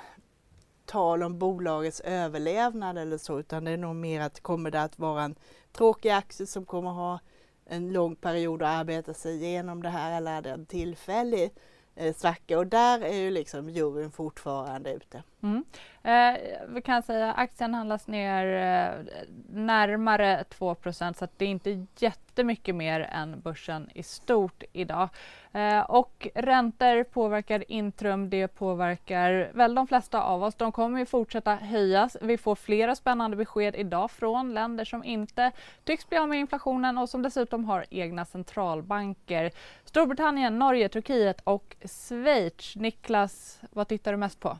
[0.86, 4.98] tal om bolagets överlevnad eller så utan det är nog mer att kommer det att
[4.98, 5.34] vara en
[5.72, 7.18] tråkig aktie som kommer ha
[7.66, 11.50] en lång period att arbeta sig igenom det här eller är det en tillfällig
[11.94, 15.22] eh, svacka och där är ju liksom juryn fortfarande ute.
[15.44, 15.64] Mm.
[16.02, 19.14] Eh, vi kan säga att aktien handlas ner eh,
[19.50, 25.08] närmare 2% så att det är inte jättemycket mer än börsen i stort idag.
[25.52, 30.54] Eh, och räntor påverkar Intrum, det påverkar väl de flesta av oss.
[30.54, 32.16] De kommer ju fortsätta höjas.
[32.22, 35.52] Vi får flera spännande besked idag från länder som inte
[35.84, 39.50] tycks bli av med inflationen och som dessutom har egna centralbanker.
[39.84, 42.76] Storbritannien, Norge, Turkiet och Schweiz.
[42.76, 44.58] Niklas, vad tittar du mest på?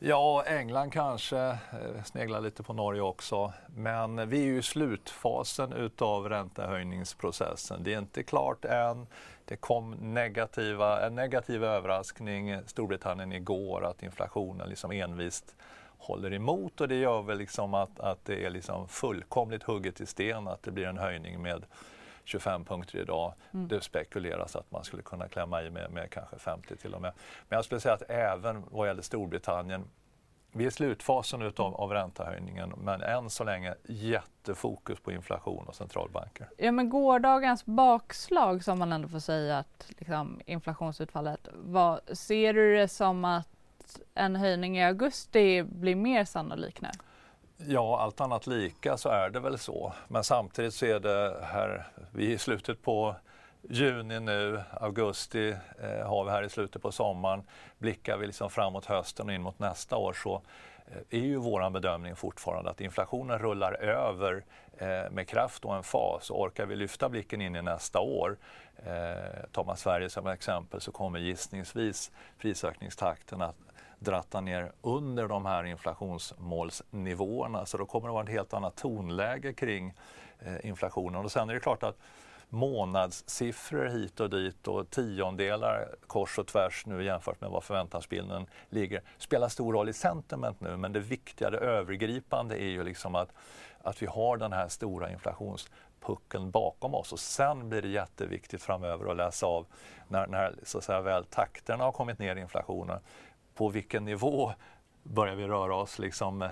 [0.00, 3.52] Ja, England kanske, eh, sneglar lite på Norge också.
[3.66, 7.82] Men vi är ju i slutfasen utav räntehöjningsprocessen.
[7.82, 9.06] Det är inte klart än.
[9.44, 15.56] Det kom negativa, en negativ överraskning i Storbritannien igår att inflationen liksom envist
[15.98, 20.06] håller emot och det gör väl liksom att, att det är liksom fullkomligt hugget i
[20.06, 21.64] sten att det blir en höjning med
[22.28, 23.34] 25 punkter idag.
[23.54, 23.68] Mm.
[23.68, 27.12] Det spekuleras att man skulle kunna klämma i med, med kanske 50 till och med.
[27.48, 29.84] Men jag skulle säga att även vad gäller Storbritannien
[30.52, 35.74] vi är i slutfasen utav, av räntehöjningen men än så länge jättefokus på inflation och
[35.74, 36.48] centralbanker.
[36.58, 42.76] Ja men gårdagens bakslag som man ändå får säga att liksom, inflationsutfallet var, ser du
[42.76, 43.48] det som att
[44.14, 46.88] en höjning i augusti blir mer sannolik nu?
[47.66, 49.92] Ja, allt annat lika så är det väl så.
[50.08, 53.14] Men samtidigt så är det här, vi är i slutet på
[53.62, 55.48] juni nu, augusti
[55.82, 57.42] eh, har vi här i slutet på sommaren.
[57.78, 60.42] Blickar vi liksom framåt hösten och in mot nästa år så
[60.86, 64.44] eh, är ju vår bedömning fortfarande att inflationen rullar över
[64.78, 66.30] eh, med kraft och en fas.
[66.30, 68.36] Och orkar vi lyfta blicken in i nästa år,
[68.76, 73.56] eh, tar man Sverige som exempel, så kommer gissningsvis prisökningstakten att
[73.98, 77.66] dratta ner under de här inflationsmålsnivåerna.
[77.66, 79.94] Så då kommer det vara ett helt annat tonläge kring
[80.38, 81.24] eh, inflationen.
[81.24, 81.98] Och sen är det klart att
[82.48, 89.02] månadssiffror hit och dit och tiondelar kors och tvärs nu jämfört med vad förväntansbilden ligger
[89.18, 93.32] spelar stor roll i sentiment nu men det viktiga, det övergripande är ju liksom att,
[93.82, 99.10] att vi har den här stora inflationspuckeln bakom oss och sen blir det jätteviktigt framöver
[99.10, 99.66] att läsa av
[100.08, 103.00] när, när så att säga, väl takterna har kommit ner i inflationen
[103.58, 104.52] på vilken nivå
[105.02, 106.50] börjar vi röra oss, liksom, eh,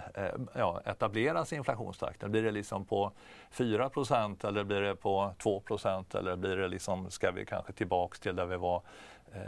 [0.55, 2.31] ja, etableras inflationstakten?
[2.31, 3.13] Blir det liksom på
[3.51, 8.37] 4% eller blir det på 2% eller blir det liksom, ska vi kanske tillbaks till
[8.37, 8.83] där vi var
[9.33, 9.41] eh,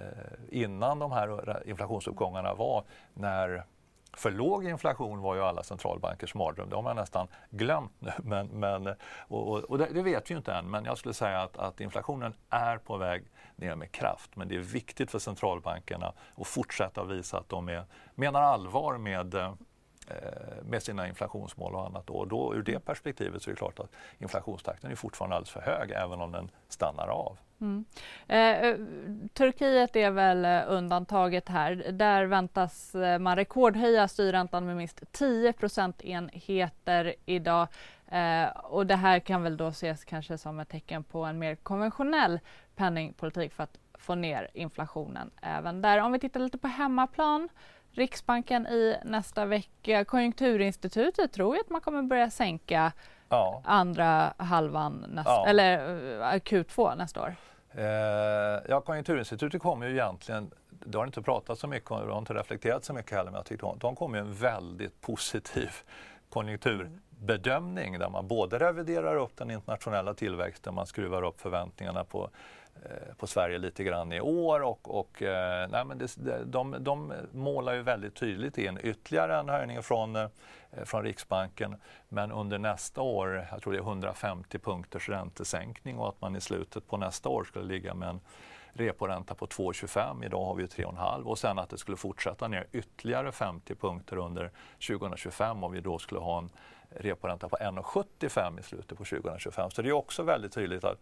[0.48, 3.64] innan de här inflationsuppgångarna var när
[4.12, 6.68] för låg inflation var ju alla centralbankers mardröm.
[6.68, 8.10] Det har man nästan glömt nu.
[8.18, 8.86] Men, men,
[9.28, 11.58] och, och, och det, det, vet vi ju inte än, men jag skulle säga att,
[11.58, 13.24] att, inflationen är på väg
[13.58, 14.36] ner med kraft.
[14.36, 19.34] Men det är viktigt för centralbankerna att fortsätta visa att de är, menar allvar med
[19.34, 19.52] eh,
[20.62, 22.10] med sina inflationsmål och annat.
[22.10, 25.60] Och då, ur det perspektivet så är det klart att inflationstakten är fortfarande alldeles för
[25.60, 27.38] hög även om den stannar av.
[27.60, 27.84] Mm.
[28.28, 28.76] Eh, eh
[29.32, 31.74] Turkiet är väl eh, undantaget här.
[31.92, 37.68] Där väntas eh, man rekordhöja styrräntan med minst 10 procentenheter idag.
[38.08, 41.54] Eh, och det här kan väl då ses kanske som ett tecken på en mer
[41.54, 42.40] konventionell
[42.78, 45.98] penningpolitik för att få ner inflationen även där.
[45.98, 47.48] Om vi tittar lite på hemmaplan
[47.90, 50.04] Riksbanken i nästa vecka.
[50.04, 52.92] Konjunkturinstitutet tror ju att man kommer börja sänka
[53.28, 53.62] ja.
[53.64, 55.46] andra halvan nästa, ja.
[55.46, 55.78] eller
[56.18, 57.34] uh, Q2 nästa år.
[57.70, 57.84] Eh,
[58.68, 62.34] ja, Konjunkturinstitutet kommer ju egentligen, det har inte pratat så mycket om, det har inte
[62.34, 65.70] reflekterat så mycket heller, men jag tyckte de kom med en väldigt positiv
[66.28, 72.30] konjunkturbedömning där man både reviderar upp den internationella tillväxten, man skruvar upp förväntningarna på
[72.67, 76.76] Eh, Eh, på Sverige lite grann i år och, och eh, nej, men det, de,
[76.80, 80.28] de målar ju väldigt tydligt in ytterligare en höjning från, eh,
[80.84, 81.76] från Riksbanken
[82.08, 86.40] men under nästa år, jag tror det är 150 punkters räntesänkning och att man i
[86.40, 88.20] slutet på nästa år skulle ligga med en
[88.72, 90.24] reporänta på 2,25.
[90.24, 94.50] Idag har vi 3,5 och sen att det skulle fortsätta ner ytterligare 50 punkter under
[94.88, 96.50] 2025 och vi då skulle ha en
[96.90, 99.70] reporänta på 1,75 i slutet på 2025.
[99.70, 100.98] Så det är också väldigt tydligt att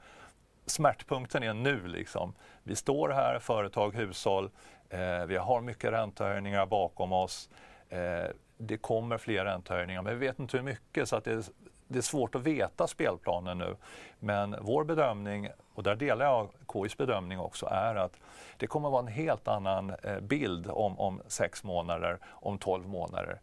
[0.67, 1.87] smärtpunkten är nu.
[1.87, 2.35] Liksom.
[2.63, 4.51] Vi står här, företag, hushåll,
[4.91, 7.51] eh, vi har mycket räntehöjningar bakom oss.
[7.89, 8.25] Eh,
[8.59, 11.51] det kommer fler räntehöjningar, men vi vet inte hur mycket så att det,
[11.89, 13.77] det är svårt att veta spelplanen nu.
[14.19, 18.21] Men vår bedömning, och där delar jag KIs bedömning också, är att
[18.57, 22.89] det kommer att vara en helt annan eh, bild om, om sex månader, om tolv
[22.89, 23.41] månader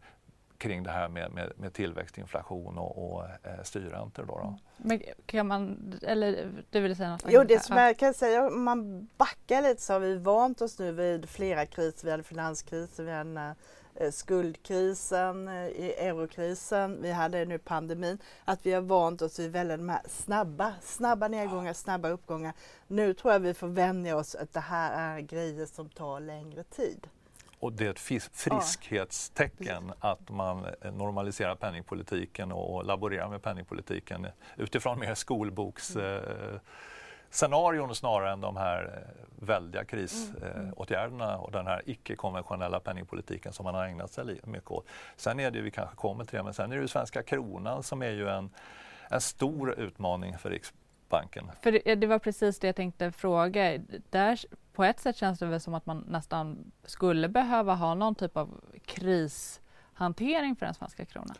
[0.58, 4.24] kring det här med, med, med tillväxt, inflation och, och eh, styrräntor.
[4.24, 4.58] Då, då.
[4.76, 7.24] Men kan man, eller du vill säga något?
[7.28, 10.78] Jo, det som jag kan säga, om man backar lite så har vi vant oss
[10.78, 12.04] nu vid flera kriser.
[12.04, 13.54] Vi hade finanskrisen, vi hade
[13.94, 18.18] eh, skuldkrisen, eh, eurokrisen, vi hade nu pandemin.
[18.44, 22.52] Att vi har vant oss vid väldigt de här snabba, snabba nedgångar, snabba uppgångar.
[22.86, 26.62] Nu tror jag vi får vänja oss att det här är grejer som tar längre
[26.62, 27.06] tid.
[27.64, 27.98] Och det är ett
[28.32, 30.10] friskhetstecken ja.
[30.10, 36.60] att man eh, normaliserar penningpolitiken och laborerar med penningpolitiken utifrån mer skolboksscenarion
[37.74, 37.90] mm.
[37.90, 41.40] eh, snarare än de här eh, väldiga krisåtgärderna mm.
[41.40, 44.86] och den här icke-konventionella penningpolitiken som man har ägnat sig mycket åt.
[45.16, 47.82] Sen är det, vi kanske kommer till det, men sen är det ju svenska kronan
[47.82, 48.50] som är ju en,
[49.10, 51.50] en stor utmaning för Riksbanken.
[51.62, 53.78] För det var precis det jag tänkte fråga.
[54.10, 54.40] Där
[54.74, 58.36] på ett sätt känns det väl som att man nästan skulle behöva ha någon typ
[58.36, 61.36] av krishantering för den svenska kronan.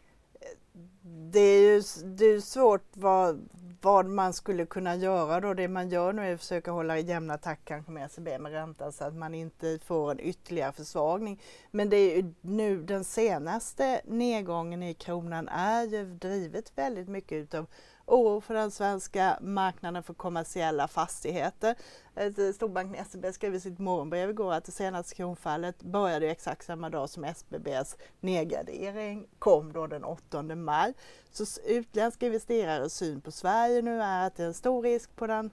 [1.06, 3.48] Det är ju det är svårt vad,
[3.80, 5.54] vad man skulle kunna göra då.
[5.54, 8.52] Det man gör nu är att försöka hålla i jämna takt kanske med ECB med
[8.52, 11.40] räntan så att man inte får en ytterligare försvagning.
[11.70, 17.36] Men det är ju nu den senaste nedgången i kronan är ju drivet väldigt mycket
[17.36, 17.66] utav
[18.06, 21.74] oro för den svenska marknaden för kommersiella fastigheter.
[22.14, 26.90] Eh, Storbanken SEB skrev i sitt morgonbrev igår att det senaste kronfallet började exakt samma
[26.90, 30.94] dag som SBBs nedgradering kom då den 8 maj.
[31.32, 35.26] Så utländska investerares syn på Sverige nu är att det är en stor risk på
[35.26, 35.50] den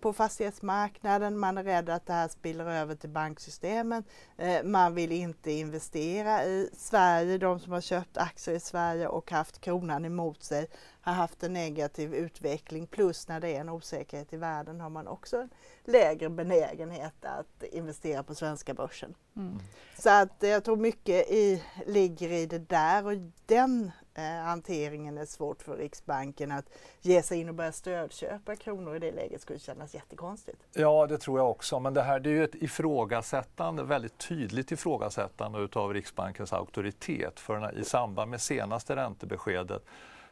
[0.00, 1.38] på fastighetsmarknaden.
[1.38, 4.04] Man är rädd att det här spiller över till banksystemen.
[4.36, 7.38] Eh, man vill inte investera i Sverige.
[7.38, 10.66] De som har köpt aktier i Sverige och haft kronan emot sig
[11.00, 12.86] har haft en negativ utveckling.
[12.86, 15.50] Plus när det är en osäkerhet i världen har man också en
[15.84, 19.14] lägre benägenhet att investera på svenska börsen.
[19.36, 19.58] Mm.
[19.98, 23.12] Så att jag tror mycket i, ligger i det där och
[23.46, 26.64] den eh, Eh, hanteringen är svårt för Riksbanken att
[27.00, 30.58] ge sig in och börja stödköpa kronor i det läget skulle kännas jättekonstigt.
[30.72, 31.80] Ja, det tror jag också.
[31.80, 37.40] Men det här det är ju ett ifrågasättande, väldigt tydligt ifrågasättande utav Riksbankens auktoritet.
[37.40, 39.84] För när, i samband med senaste räntebeskedet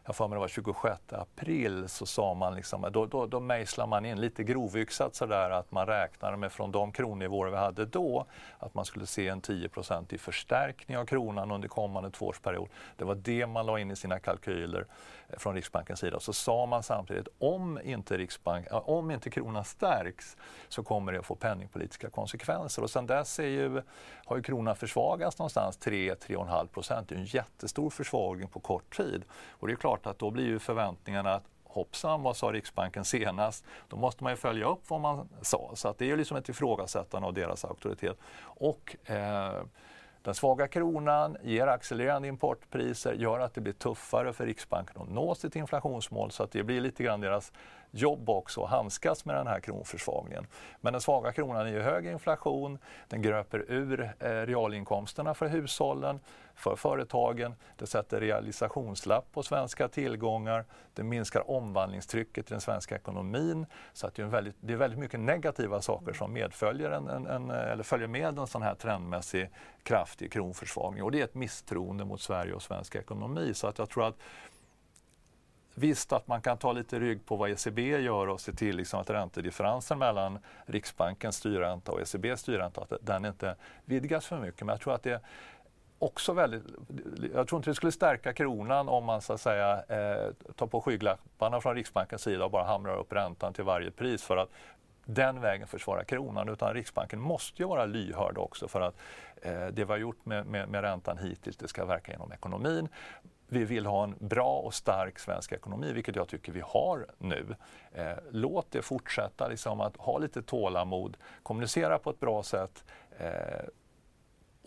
[0.09, 3.91] jag får mig det var 26 april, så sa man liksom, då, då, då mejslade
[3.91, 8.27] man in lite grovyxat sådär att man räknade med från de kronnivåer vi hade då
[8.59, 9.71] att man skulle se en 10
[10.09, 12.69] i förstärkning av kronan under kommande tvåårsperiod.
[12.97, 14.87] Det var det man la in i sina kalkyler
[15.29, 16.21] eh, från Riksbankens sida.
[16.21, 20.37] Så sa man samtidigt om inte, Riksbank, om inte kronan stärks
[20.69, 22.83] så kommer det att få penningpolitiska konsekvenser.
[22.83, 23.83] Och sen dess är ju,
[24.29, 27.09] har ju kronan försvagats någonstans 3-3,5 procent.
[27.09, 29.25] Det är en jättestor försvagning på kort tid.
[29.51, 33.65] Och det är klart att då blir ju förväntningarna att hoppsan, vad sa Riksbanken senast?
[33.89, 35.71] Då måste man ju följa upp vad man sa.
[35.75, 38.19] Så att det är ju liksom ett ifrågasättande av deras auktoritet.
[38.41, 39.63] Och eh,
[40.29, 45.35] den svaga kronan ger accelererande importpriser, gör att det blir tuffare för Riksbanken att nå
[45.35, 47.53] sitt inflationsmål så att det blir lite grann deras
[47.91, 50.47] jobb också att handskas med den här kronförsvagningen.
[50.81, 56.21] Men den svaga kronan ger hög inflation, den gröper ur eh, realinkomsterna för hushållen,
[56.59, 63.67] för företagen, det sätter realisationslapp på svenska tillgångar, det minskar omvandlingstrycket i den svenska ekonomin.
[63.93, 67.27] Så att det, är väldigt, det är väldigt mycket negativa saker som medföljer en, en,
[67.27, 69.51] en, eller följer med en sån här trendmässig
[69.83, 71.03] kraftig kronförsvagning.
[71.03, 73.55] Och det är ett misstroende mot Sverige och svensk ekonomi.
[73.55, 74.17] Så att jag tror att
[75.81, 79.01] Visst att man kan ta lite rygg på vad ECB gör och se till liksom
[79.01, 84.61] att räntedifferensen mellan Riksbankens styrränta och ECBs styrränta, att den inte vidgas för mycket.
[84.61, 85.21] Men jag tror att det
[85.99, 86.63] också väldigt,
[87.35, 90.81] jag tror inte det skulle stärka kronan om man så att säga eh, tar på
[90.81, 94.49] skygglapparna från Riksbankens sida och bara hamrar upp räntan till varje pris för att
[95.05, 96.49] den vägen försvara kronan.
[96.49, 98.95] Utan Riksbanken måste ju vara lyhörd också för att
[99.43, 102.89] eh, det vi har gjort med, med, med räntan hittills, det ska verka genom ekonomin
[103.49, 107.55] vi vill ha en bra och stark svensk ekonomi, vilket jag tycker vi har nu.
[107.93, 112.85] Eh, låt det fortsätta, liksom, att ha lite tålamod, kommunicera på ett bra sätt.
[113.19, 113.65] Eh,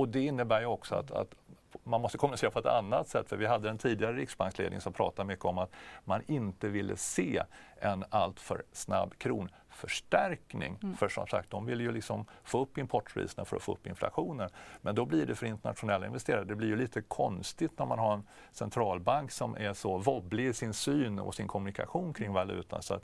[0.01, 1.35] och det innebär ju också att, att,
[1.83, 3.29] man måste kommunicera på ett annat sätt.
[3.29, 5.71] För vi hade en tidigare riksbanksledning som pratade mycket om att
[6.05, 7.43] man inte ville se
[7.75, 10.77] en alltför snabb kronförstärkning.
[10.83, 10.95] Mm.
[10.95, 14.49] För som sagt, de vill ju liksom få upp importpriserna för att få upp inflationen.
[14.81, 18.13] Men då blir det för internationella investerare, det blir ju lite konstigt när man har
[18.13, 22.81] en centralbank som är så wobblig i sin syn och sin kommunikation kring valutan.
[22.81, 22.99] Så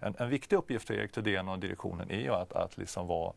[0.00, 3.32] en, en viktig uppgift för Erik Thedéen och direktionen är ju att, att liksom vara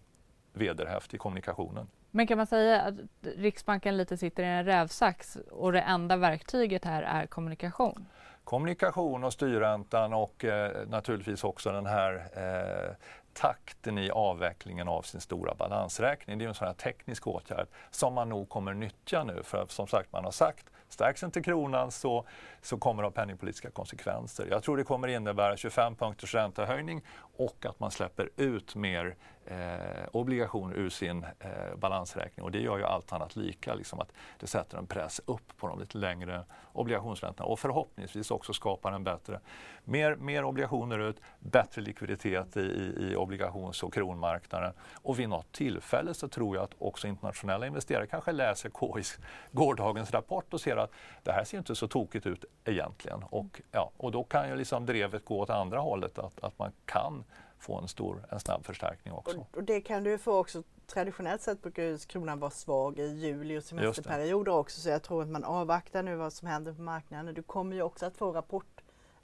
[0.53, 1.87] vederhäftig i kommunikationen.
[2.15, 6.85] Men kan man säga att Riksbanken lite sitter i en rävsax och det enda verktyget
[6.85, 8.05] här är kommunikation?
[8.43, 12.95] Kommunikation och styrräntan och eh, naturligtvis också den här eh,
[13.33, 16.37] takten i avvecklingen av sin stora balansräkning.
[16.37, 19.87] Det är en sån här teknisk åtgärd som man nog kommer nyttja nu för som
[19.87, 22.25] sagt man har sagt Stärks inte kronan så,
[22.65, 24.47] så kommer det ha penningpolitiska konsekvenser.
[24.49, 27.01] Jag tror det kommer innebära 25 punkters räntehöjning
[27.37, 32.43] och att man släpper ut mer eh, obligationer ur sin eh, balansräkning.
[32.43, 35.67] Och det gör ju allt annat lika, liksom att det sätter en press upp på
[35.67, 36.43] de lite längre
[36.73, 39.39] obligationsräntorna och förhoppningsvis också skapar en bättre,
[39.83, 44.73] mer, mer obligationer ut, bättre likviditet i, i, i obligations och kronmarknaden.
[45.01, 49.19] Och vid något tillfälle så tror jag att också internationella investerare kanske läser KIs
[49.51, 50.91] gårdagens rapport och ser att
[51.23, 53.23] det här ser inte så tokigt ut egentligen.
[53.23, 56.71] Och, ja, och då kan ju liksom drevet gå åt andra hållet, att, att man
[56.85, 57.23] kan
[57.57, 59.37] få en, stor, en snabb förstärkning också.
[59.37, 60.63] Och, och det kan du få också.
[60.87, 65.29] Traditionellt sett brukar kronan vara svag i juli och semesterperioder också så jag tror att
[65.29, 67.33] man avvaktar nu vad som händer på marknaden.
[67.33, 68.31] Du kommer ju också att få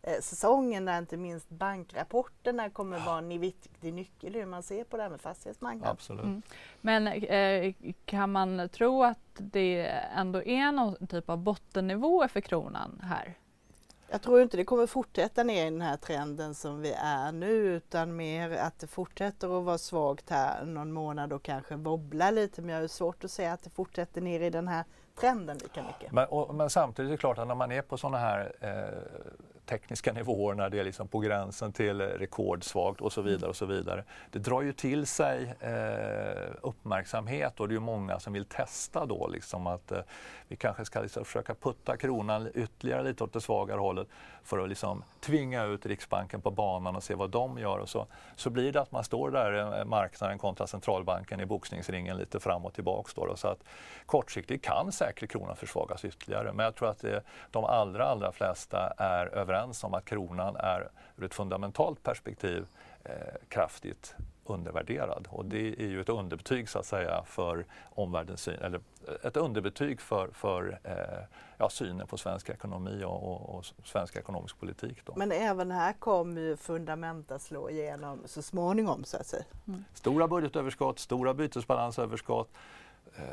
[0.10, 5.04] rapportsäsongen där inte minst bankrapporterna kommer vara en viktig nyckel hur man ser på det
[5.04, 5.92] här med fastighetsmarknaden.
[5.92, 6.24] Absolut.
[6.24, 6.42] Mm.
[6.82, 7.74] Men eh,
[8.06, 9.86] kan man tro att det
[10.16, 13.36] ändå är någon typ av bottennivå för kronan här?
[14.12, 17.52] Jag tror inte det kommer fortsätta ner i den här trenden som vi är nu
[17.52, 22.62] utan mer att det fortsätter att vara svagt här någon månad och kanske wobbla lite
[22.62, 24.84] men jag har svårt att säga att det fortsätter ner i den här
[25.20, 26.12] trenden lika mycket.
[26.12, 29.20] Men, och, men samtidigt är det klart att när man är på sådana här eh,
[29.70, 33.50] tekniska nivåer när det är liksom på gränsen till rekordsvagt och så vidare.
[33.50, 34.04] och så vidare.
[34.32, 39.06] Det drar ju till sig eh, uppmärksamhet och det är ju många som vill testa
[39.06, 40.00] då liksom att eh,
[40.48, 44.08] vi kanske ska liksom försöka putta kronan ytterligare lite åt det svagare hållet
[44.44, 47.78] för att liksom tvinga ut Riksbanken på banan och se vad de gör.
[47.78, 52.18] Och så, så blir det att man står där, eh, marknaden kontra centralbanken i boxningsringen
[52.18, 53.14] lite fram och tillbaks.
[53.14, 53.36] Då, då.
[53.36, 53.64] Så att
[54.06, 58.94] kortsiktigt kan säkert kronan försvagas ytterligare men jag tror att det, de allra, allra flesta
[58.98, 62.66] är överens om att kronan är ur ett fundamentalt perspektiv
[63.04, 63.12] eh,
[63.50, 64.16] kraftigt
[64.50, 65.28] undervärderad.
[65.30, 68.82] Och det är ju ett underbetyg så att säga för omvärldens syn, eller
[69.24, 70.94] ett underbetyg för, för eh,
[71.58, 75.06] ja, synen på svensk ekonomi och, och, och, svensk ekonomisk politik.
[75.06, 75.14] Då.
[75.16, 79.44] Men även här kommer ju fundamenta slå igenom så småningom så att säga.
[79.68, 79.84] Mm.
[79.94, 82.50] Stora budgetöverskott, stora bytesbalansöverskott,
[83.16, 83.24] eh,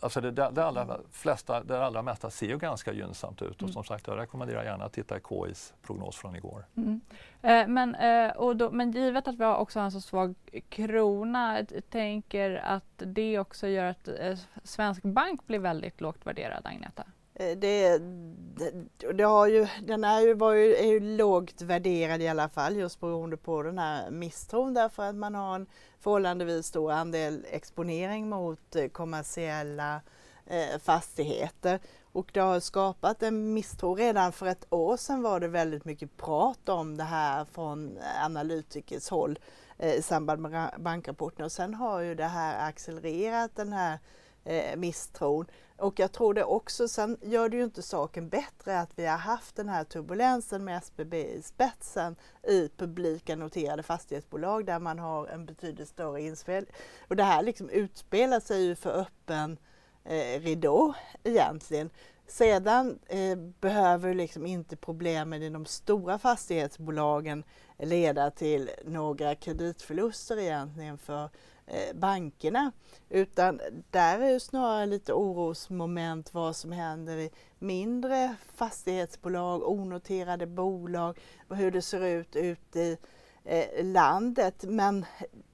[0.00, 3.72] alltså det, det, allra flesta, det allra mesta ser ju ganska gynnsamt ut och mm.
[3.72, 6.66] som sagt jag rekommenderar gärna att titta i KIs prognos från igår.
[6.76, 7.00] Mm.
[7.42, 10.34] Eh, men, eh, och då, men givet att vi har en så svag
[10.68, 17.04] krona, tänker att det också gör att eh, svensk bank blir väldigt lågt värderad, Agneta?
[17.40, 22.22] Eh, det, det, det, har ju, den är ju, var ju, är ju lågt värderad
[22.22, 25.66] i alla fall just beroende på den här misstron därför att man har en
[26.00, 30.00] förhållandevis stor andel exponering mot eh, kommersiella
[30.46, 31.80] eh, fastigheter.
[32.12, 33.94] Och det har skapat en misstro.
[33.94, 39.08] Redan för ett år sedan var det väldigt mycket prat om det här från analytikers
[39.08, 39.38] håll
[39.78, 43.98] eh, i samband med bankrapporten och sen har ju det här accelererat den här
[44.44, 45.46] eh, misstron.
[45.76, 49.18] Och jag tror det också, sen gör det ju inte saken bättre att vi har
[49.18, 52.16] haft den här turbulensen med SBB i spetsen
[52.48, 56.66] i publika noterade fastighetsbolag där man har en betydligt större inspel.
[57.08, 59.58] Och det här liksom utspelar sig ju för öppen
[60.04, 61.90] eh, ridå egentligen.
[62.26, 67.44] Sedan eh, behöver liksom inte problemen i de stora fastighetsbolagen
[67.78, 71.30] leda till några kreditförluster egentligen för
[71.66, 72.72] Eh, bankerna.
[73.08, 81.18] Utan där är det snarare lite orosmoment vad som händer i mindre fastighetsbolag, onoterade bolag,
[81.48, 82.98] hur det ser ut ute i
[83.44, 84.64] eh, landet.
[84.68, 85.04] Men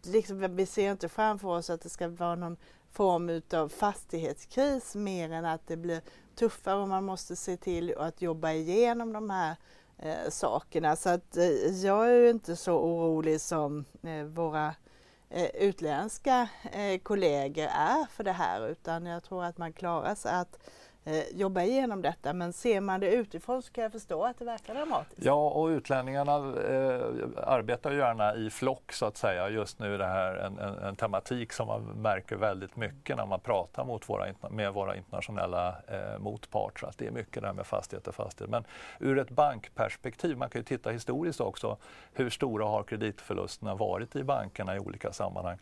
[0.02, 2.56] liksom, vi ser inte framför oss att det ska vara någon
[2.92, 6.00] form av fastighetskris mer än att det blir
[6.34, 9.56] tuffare och man måste se till att jobba igenom de här
[9.98, 10.96] eh, sakerna.
[10.96, 11.46] Så att eh,
[11.84, 14.72] jag är inte så orolig som eh, våra eh,
[15.30, 20.32] Eh, utländska eh, kollegor är för det här utan jag tror att man klarar sig
[20.32, 20.60] att eh,
[21.08, 22.32] Eh, jobba igenom detta.
[22.32, 25.24] Men ser man det utifrån så kan jag förstå att det verkar dramatiskt.
[25.24, 29.48] Ja, och utlänningarna eh, arbetar gärna i flock så att säga.
[29.48, 33.26] Just nu är det här en, en, en, tematik som man märker väldigt mycket när
[33.26, 36.86] man pratar mot våra, med våra internationella eh, motparter.
[36.86, 38.50] Att det är mycket det här med fastigheter, fastigheter.
[38.50, 38.64] Men
[39.00, 41.76] ur ett bankperspektiv, man kan ju titta historiskt också,
[42.12, 45.58] hur stora har kreditförlusterna varit i bankerna i olika sammanhang?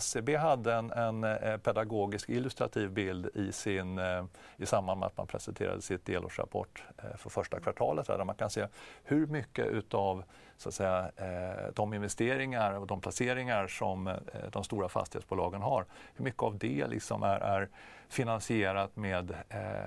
[0.00, 4.24] SEB hade en, en eh, pedagogisk illustrativ bild i, sin, eh,
[4.56, 8.34] i samband samband med att man presenterade sitt delårsrapport eh, för första kvartalet där man
[8.34, 8.66] kan se
[9.04, 10.22] hur mycket utav
[10.56, 14.14] så att säga, eh, de investeringar och de placeringar som eh,
[14.52, 15.84] de stora fastighetsbolagen har,
[16.14, 17.68] hur mycket av det liksom är, är
[18.08, 19.34] finansierat med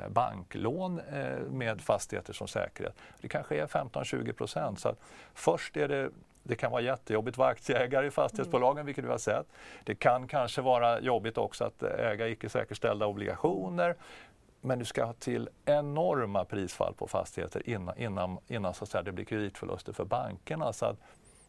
[0.09, 1.01] banklån
[1.49, 2.95] med fastigheter som säkerhet.
[3.21, 4.79] Det kanske är 15-20 procent.
[4.79, 4.95] Så
[5.33, 6.11] först är det
[6.43, 8.85] det kan vara jättejobbigt att vara aktieägare i fastighetsbolagen, mm.
[8.85, 9.47] vilket vi har sett.
[9.83, 13.95] Det kan kanske vara jobbigt också att äga icke säkerställda obligationer.
[14.61, 19.01] Men du ska ha till enorma prisfall på fastigheter innan, innan, innan så att säga,
[19.03, 20.73] det blir kreditförluster för bankerna.
[20.73, 20.97] Så att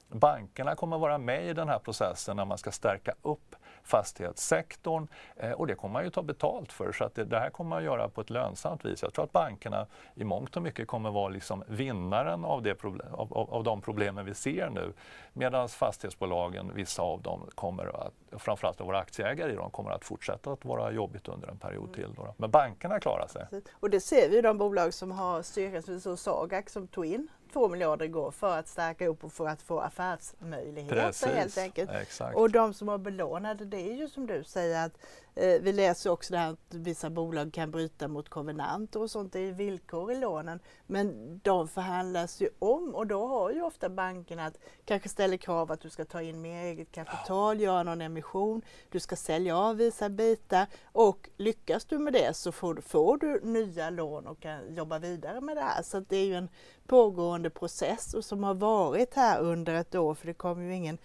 [0.08, 5.52] bankerna kommer vara med i den här processen när man ska stärka upp fastighetssektorn eh,
[5.52, 7.84] och det kommer man ju ta betalt för så att det, det, här kommer man
[7.84, 9.02] göra på ett lönsamt vis.
[9.02, 13.14] Jag tror att bankerna i mångt och mycket kommer vara liksom vinnaren av, det problem,
[13.14, 14.92] av, av, av de problemen vi ser nu
[15.32, 20.52] medan fastighetsbolagen, vissa av dem, kommer att, framförallt våra aktieägare i dem, kommer att fortsätta
[20.52, 21.94] att vara jobbigt under en period mm.
[21.94, 22.14] till.
[22.16, 22.34] Då.
[22.36, 23.46] Men bankerna klarar sig.
[23.72, 27.68] Och det ser vi i de bolag som har styrelsen, Sagax som tog in 2
[27.68, 31.90] miljarder går för att stärka upp och för att få affärsmöjligheter Precis, helt enkelt.
[31.90, 32.36] Exakt.
[32.36, 34.98] Och de som har belånade, det är ju som du säger att
[35.34, 39.40] vi läser också det här att vissa bolag kan bryta mot konvenanter och sånt, det
[39.40, 40.60] är villkor i lånen.
[40.86, 45.72] Men de förhandlas ju om och då har ju ofta bankerna att kanske ställer krav
[45.72, 49.76] att du ska ta in mer eget kapital, göra någon emission, du ska sälja av
[49.76, 54.74] vissa bitar och lyckas du med det så får, får du nya lån och kan
[54.74, 55.82] jobba vidare med det här.
[55.82, 56.48] Så det är ju en
[56.86, 60.98] pågående process och som har varit här under ett år för det kommer ju ingen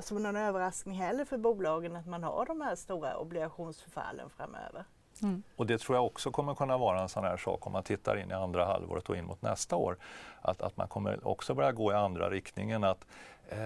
[0.00, 4.84] som någon överraskning heller för bolagen att man har de här stora obligationsförfallen framöver.
[5.22, 5.42] Mm.
[5.56, 8.16] Och det tror jag också kommer kunna vara en sån här sak om man tittar
[8.16, 9.96] in i andra halvåret och in mot nästa år.
[10.40, 12.84] Att, att man kommer också börja gå i andra riktningen.
[12.84, 13.06] Att
[13.48, 13.58] eh,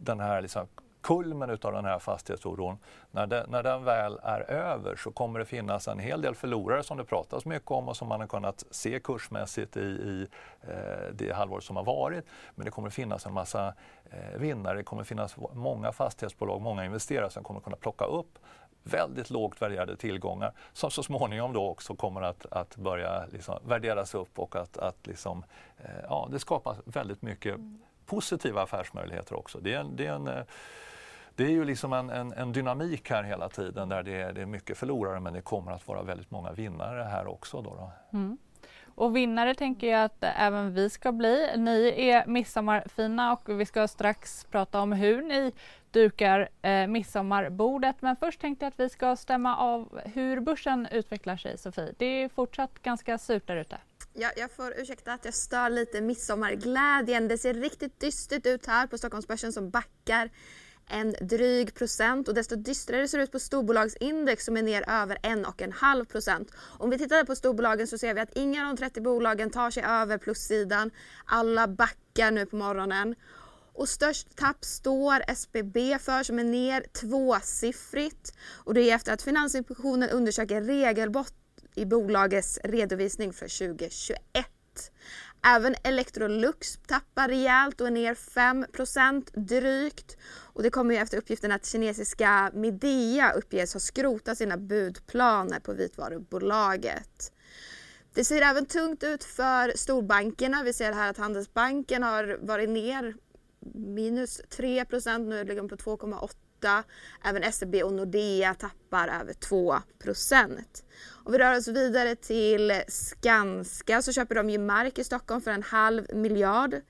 [0.00, 0.66] den här liksom
[1.06, 2.78] kulmen utav den här fastighetsoron,
[3.10, 6.82] när, det, när den väl är över så kommer det finnas en hel del förlorare
[6.82, 10.26] som det pratas mycket om och som man har kunnat se kursmässigt i, i
[10.62, 12.24] eh, det halvår som har varit.
[12.54, 13.74] Men det kommer finnas en massa
[14.10, 18.38] eh, vinnare, det kommer finnas många fastighetsbolag, många investerare som kommer kunna plocka upp
[18.82, 24.14] väldigt lågt värderade tillgångar som så småningom då också kommer att, att börja liksom värderas
[24.14, 25.44] upp och att, att liksom,
[25.78, 27.56] eh, ja, det skapar väldigt mycket
[28.06, 29.58] positiva affärsmöjligheter också.
[29.58, 30.44] Det är en, det är en
[31.36, 34.42] det är ju liksom en, en, en, dynamik här hela tiden där det är, det
[34.42, 37.62] är mycket förlorare men det kommer att vara väldigt många vinnare här också.
[37.62, 37.92] Då, då.
[38.18, 38.38] Mm.
[38.96, 41.56] Och vinnare tänker jag att även vi ska bli.
[41.56, 45.52] Ni är midsommarfina och vi ska strax prata om hur ni
[45.90, 47.96] dukar eh, midsommarbordet.
[48.02, 51.94] Men först tänkte jag att vi ska stämma av hur börsen utvecklar sig, Sofie.
[51.98, 53.78] Det är fortsatt ganska surt där ute.
[54.12, 57.28] Ja, jag får ursäkta att jag stör lite midsommarglädjen.
[57.28, 60.30] Det ser riktigt dystert ut här på Stockholmsbörsen som backar
[60.88, 65.18] en dryg procent och desto dystrare ser det ut på storbolagsindex som är ner över
[65.22, 66.50] en och en halv procent.
[66.78, 69.70] Om vi tittar på storbolagen så ser vi att inga av de 30 bolagen tar
[69.70, 70.90] sig över plussidan.
[71.24, 73.14] Alla backar nu på morgonen.
[73.72, 78.32] Och störst tapp står SBB för som är ner tvåsiffrigt.
[78.54, 81.34] Och det är efter att Finansinspektionen undersöker regelbrott
[81.74, 84.46] i bolagets redovisning för 2021.
[85.44, 90.16] Även Electrolux tappar rejält och är ner 5% drygt.
[90.26, 95.72] Och det kommer ju efter uppgiften att kinesiska Midea uppges ha skrotat sina budplaner på
[95.72, 97.32] vitvarubolaget.
[98.14, 100.62] Det ser även tungt ut för storbankerna.
[100.62, 103.14] Vi ser här att Handelsbanken har varit ner
[103.74, 106.45] minus 3% nu ligger de på 2,8.
[107.24, 109.82] Även SEB och Nordea tappar över 2%
[111.24, 115.50] Om vi rör oss vidare till Skanska så köper de ju mark i Stockholm för
[115.50, 116.80] en halv miljard.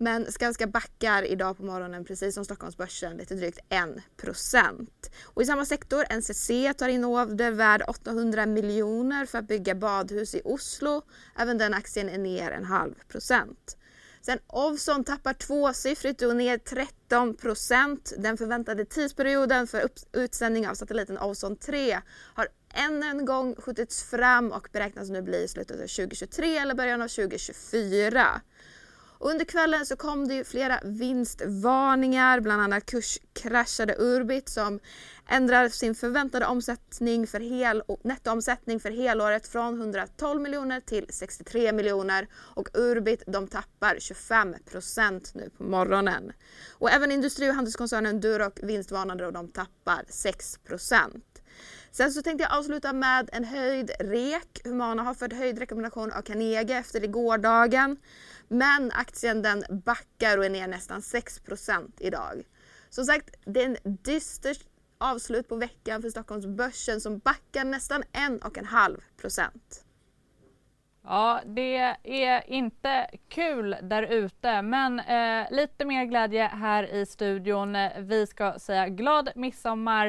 [0.00, 3.58] Men Skanska backar idag på morgonen precis som Stockholmsbörsen lite drygt
[4.16, 4.88] 1%.
[5.24, 10.34] Och i samma sektor, NCC tar in order värd 800 miljoner för att bygga badhus
[10.34, 11.02] i Oslo.
[11.36, 13.76] Även den aktien är ner en halv procent.
[14.22, 18.12] Sen Ovzon tappar tvåsiffrigt och ner 13 procent.
[18.18, 22.00] Den förväntade tidsperioden för utsändning av satelliten Ovzon 3
[22.34, 26.74] har än en gång skjutits fram och beräknas nu bli i slutet av 2023 eller
[26.74, 28.40] början av 2024.
[29.20, 34.80] Under kvällen så kom det ju flera vinstvarningar, bland annat kurskraschade Urbit som
[35.28, 42.26] ändrar sin förväntade omsättning för hel, nettoomsättning för helåret från 112 miljoner till 63 miljoner
[42.34, 46.32] och Urbit de tappar 25 procent nu på morgonen.
[46.70, 51.24] Och även industri och handelskoncernen Duroc vinstvarnade och de tappar 6 procent.
[51.92, 54.60] Sen så tänkte jag avsluta med en höjd rek.
[54.64, 57.96] Humana har fått höjd rekommendation av Carnegie efter i gårdagen.
[58.48, 62.44] Men aktien den backar och är ner nästan 6% idag.
[62.90, 64.56] Som sagt, det är en dyster
[64.98, 69.84] avslut på veckan för Stockholmsbörsen som backar nästan 1,5 procent.
[71.02, 77.76] Ja, det är inte kul där ute, men eh, lite mer glädje här i studion.
[77.98, 80.06] Vi ska säga glad midsommar.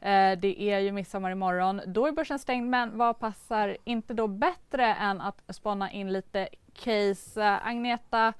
[0.00, 1.80] Eh, det är ju midsommar imorgon.
[1.86, 6.48] Då är börsen stängd, men vad passar inte då bättre än att spana in lite
[6.74, 7.42] case?
[7.42, 8.32] Eh, Agneta,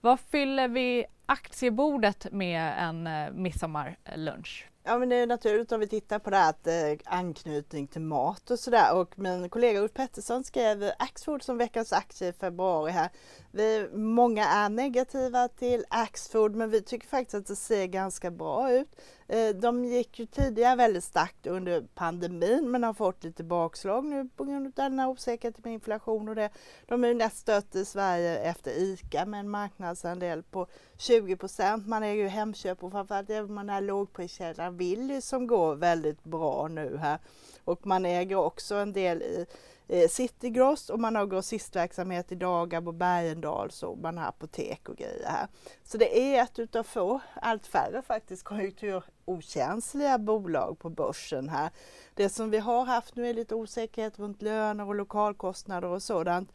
[0.00, 4.68] vad fyller vi aktiebordet med en eh, midsommarlunch?
[4.86, 8.00] Ja men det är naturligt om vi tittar på det här att eh, anknytning till
[8.00, 12.90] mat och sådär och min kollega Ulf Pettersson skrev Axfood som veckans aktie i februari
[12.90, 13.10] här.
[13.50, 18.72] Vi, många är negativa till Axfood men vi tycker faktiskt att det ser ganska bra
[18.72, 18.88] ut.
[19.28, 24.28] Eh, de gick ju tidigare väldigt starkt under pandemin men har fått lite bakslag nu
[24.36, 26.50] på grund av den här osäkerheten med inflation och det.
[26.86, 30.66] De är ju näst störst i Sverige efter ICA med en marknadsandel på
[30.96, 31.86] 20 procent.
[31.86, 36.68] Man äger ju Hemköp och framförallt även den här lågpriskedjan Willys som går väldigt bra
[36.68, 37.18] nu här.
[37.64, 39.46] Och man äger också en del i
[39.88, 44.96] eh, Citygross och man har grossistverksamhet i Dagab och Bergendal så man har apotek och
[44.96, 45.48] grejer här.
[45.84, 51.70] Så det är ett utav få, allt färre faktiskt konjunkturokänsliga bolag på börsen här.
[52.14, 56.52] Det som vi har haft nu är lite osäkerhet runt löner och lokalkostnader och sådant.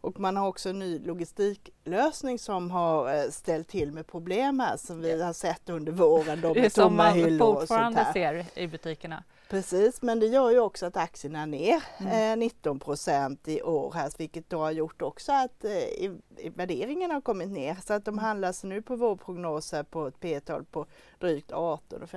[0.00, 4.76] Och man har också en ny logistiklösning som har eh, ställt till med problem här
[4.76, 6.40] som vi har sett under våren.
[6.40, 8.12] Då med tomma hyllor och sånt här.
[8.12, 9.24] ser i butikerna.
[9.52, 12.32] Precis, men det gör ju också att aktien är ner mm.
[12.32, 16.10] eh, 19 procent i år här, vilket då har gjort också att eh,
[16.54, 17.76] värderingen har kommit ner.
[17.86, 18.24] Så att de mm.
[18.24, 20.86] handlas nu på vår prognos här på ett P-tal på
[21.18, 22.08] drygt 18 och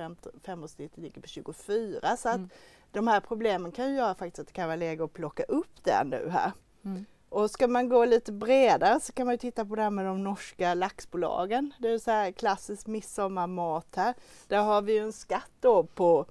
[0.42, 2.16] femårssnittet ligger på 24.
[2.16, 2.48] Så att mm.
[2.90, 5.84] de här problemen kan ju göra faktiskt att det kan vara läge att plocka upp
[5.84, 6.52] det nu här.
[6.84, 7.04] Mm.
[7.28, 10.24] Och ska man gå lite bredare så kan man titta på det här med de
[10.24, 11.74] norska laxbolagen.
[11.78, 14.14] Det är så här klassisk midsommarmat här.
[14.48, 16.26] Där har vi en skatt då på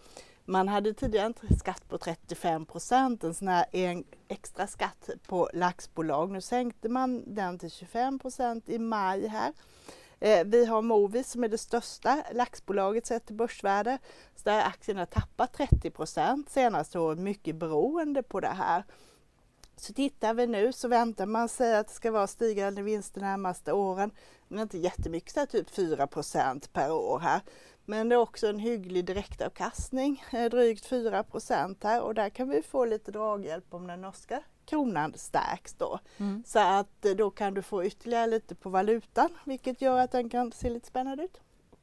[0.48, 5.50] man hade tidigare en skatt på 35 procent, en sån här en extra skatt på
[5.54, 6.32] laxbolag.
[6.32, 9.54] Nu sänkte man den till 25 procent i maj här.
[10.20, 13.98] Eh, vi har Movis som är det största laxbolaget sett till börsvärde.
[14.36, 18.84] Så där aktien har tappat 30 procent senaste året, mycket beroende på det här.
[19.78, 23.26] Så tittar vi nu så väntar man sig att det ska vara stigande vinster de
[23.26, 24.12] närmaste åren.
[24.48, 27.42] Men inte jättemycket, så typ 4% per år här.
[27.86, 31.24] Men det är också en hygglig direktavkastning, eh, drygt 4
[31.82, 36.00] här och där kan vi få lite draghjälp om den norska kronan stärks då.
[36.18, 36.44] Mm.
[36.48, 40.30] Så att eh, då kan du få ytterligare lite på valutan vilket gör att den
[40.30, 41.42] kan se lite spännande ut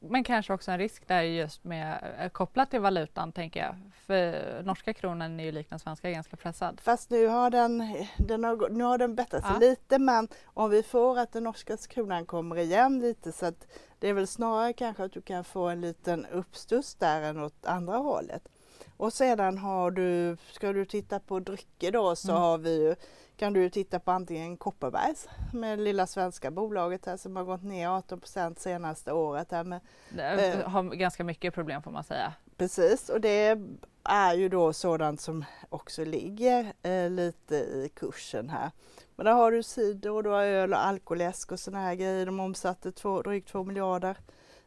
[0.09, 3.75] men kanske också en risk där just med eh, kopplat till valutan tänker jag.
[4.05, 6.81] För norska kronan är ju lik den svenska ganska pressad.
[6.83, 9.59] Fast nu har den, den har, nu har den bättrat sig ja.
[9.59, 13.67] lite men om vi får att den norska kronan kommer igen lite så att
[13.99, 17.65] det är väl snarare kanske att du kan få en liten uppstuds där än åt
[17.65, 18.49] andra hållet.
[18.97, 22.41] Och sedan har du, ska du titta på drycker då så mm.
[22.41, 22.95] har vi
[23.37, 27.63] kan du titta på antingen Kopparbergs med det lilla svenska bolaget här som har gått
[27.63, 29.51] ner 18% senaste året.
[29.51, 29.81] Här med,
[30.17, 32.33] eh, har ganska mycket problem får man säga.
[32.57, 33.57] Precis och det
[34.03, 38.71] är ju då sådant som också ligger eh, lite i kursen här.
[39.15, 42.25] Men där har du cider och du har öl och alkoläsk och sådana här grejer.
[42.25, 44.17] De omsatte två, drygt 2 miljarder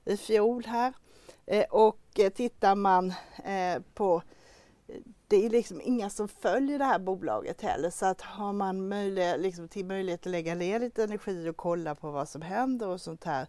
[0.04, 0.92] i fjol här.
[1.46, 4.22] Eh, och eh, tittar man eh, på
[5.28, 7.90] det är liksom inga som följer det här bolaget heller.
[7.90, 11.94] Så att har man möjlighet, liksom, till möjlighet att lägga ner lite energi och kolla
[11.94, 13.46] på vad som händer och sånt här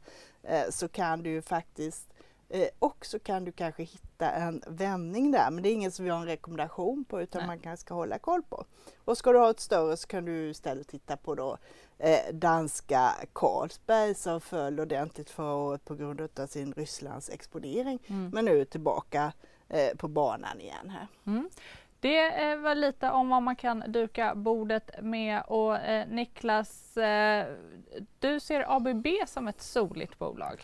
[0.70, 2.14] så kan du ju faktiskt
[2.50, 6.12] eh, också kan du kanske hitta en vändning där men det är inget som vi
[6.12, 7.48] har en rekommendation på utan Nej.
[7.48, 8.66] man kanske ska hålla koll på.
[9.06, 11.58] Och ska du ha ett större så kan du istället titta på då
[11.98, 18.30] eh, danska Carlsberg som föll ordentligt förra året på grund av sin Rysslands exponering mm.
[18.34, 19.34] men nu är tillbaka
[19.70, 21.08] Eh, på banan igen här.
[21.26, 21.50] Mm.
[22.00, 27.46] Det var lite om vad man kan duka bordet med och eh, Niklas, eh,
[28.20, 30.62] du ser ABB som ett soligt bolag?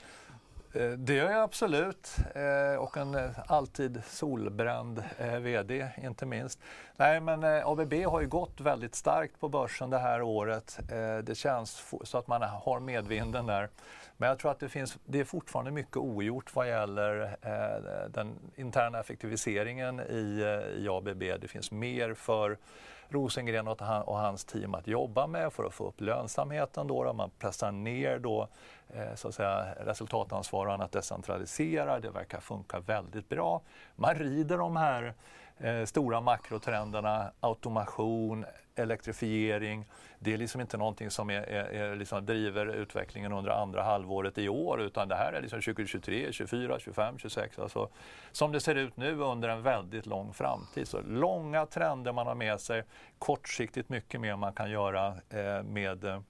[0.76, 5.04] Eh, det gör jag absolut eh, och en eh, alltid solbränd
[5.42, 6.60] VD inte minst.
[6.96, 10.80] Nej men ABB har ju gått väldigt starkt på börsen det här året.
[11.24, 13.70] Det känns så att man har medvinden där.
[14.18, 17.38] Men jag tror att det, finns, det är fortfarande mycket ogjort vad gäller
[18.10, 20.44] den interna effektiviseringen i,
[20.78, 21.20] i ABB.
[21.20, 22.58] Det finns mer för
[23.14, 23.80] Rosengren och,
[24.18, 26.88] hans team att jobba med för att få upp lönsamheten.
[26.88, 27.14] Då, då.
[27.14, 28.48] Man pressar ner då,
[28.96, 32.00] Eh, så att säga, resultatansvar och annat decentraliserar.
[32.00, 33.62] Det verkar funka väldigt bra.
[33.96, 35.14] Man rider de här
[35.58, 39.86] eh, stora makrotrenderna, automation, elektrifiering.
[40.20, 44.38] Det är liksom inte någonting som är, är, är liksom driver utvecklingen under andra halvåret
[44.38, 47.60] i år utan det här är liksom 2023, 2024, 2025, 2026.
[47.60, 47.90] Alltså,
[48.32, 50.88] som det ser ut nu under en väldigt lång framtid.
[50.88, 52.84] Så långa trender man har med sig,
[53.20, 56.22] kortsiktigt mycket mer man kan göra eh, med eh,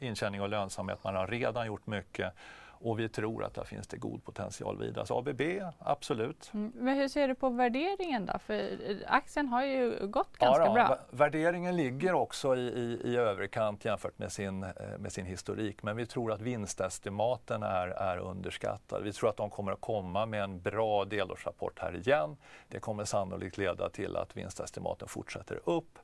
[0.00, 1.04] intjäning och lönsamhet.
[1.04, 2.32] Man har redan gjort mycket
[2.80, 5.06] och vi tror att där finns det god potential vidare.
[5.06, 5.42] Så ABB,
[5.78, 6.50] absolut.
[6.54, 6.72] Mm.
[6.74, 8.38] Men hur ser du på värderingen då?
[8.38, 10.98] För aktien har ju gått ganska ja, bra.
[11.10, 15.82] Värderingen ligger också i, i, i överkant jämfört med sin, eh, med sin historik.
[15.82, 19.04] Men vi tror att vinstestimaten är, är underskattade.
[19.04, 22.36] Vi tror att de kommer att komma med en bra delårsrapport här igen.
[22.68, 25.98] Det kommer sannolikt leda till att vinstestimaten fortsätter upp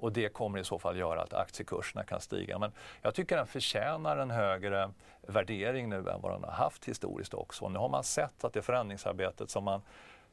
[0.00, 2.58] och det kommer i så fall göra att aktiekurserna kan stiga.
[2.58, 2.72] Men
[3.02, 4.90] jag tycker den förtjänar en högre
[5.26, 7.68] värdering nu än vad den har haft historiskt också.
[7.68, 9.82] Nu har man sett att det förändringsarbetet som man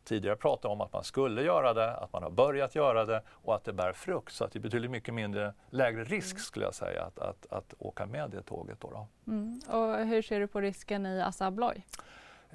[0.03, 3.55] tidigare pratade om att man skulle göra det, att man har börjat göra det och
[3.55, 4.34] att det bär frukt.
[4.34, 6.39] Så att det är betydligt mycket mindre, lägre risk mm.
[6.41, 8.80] skulle jag säga att, att, att åka med det tåget.
[8.80, 9.07] Då, då.
[9.32, 9.61] Mm.
[9.68, 11.84] Och hur ser du på risken i Assa Abloy?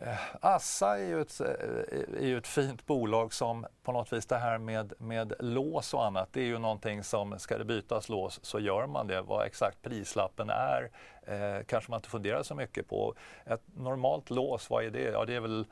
[0.01, 1.47] Eh, Assa är ju, ett, eh,
[2.21, 6.07] är ju ett fint bolag som på något vis det här med, med lås och
[6.07, 9.23] annat, det är ju någonting som ska det bytas lås så gör man det.
[9.23, 10.91] Vad exakt prislappen är
[11.23, 13.15] eh, kanske man inte funderar så mycket på.
[13.45, 15.11] Ett normalt lås, vad är det?
[15.11, 15.67] Ja, det är väl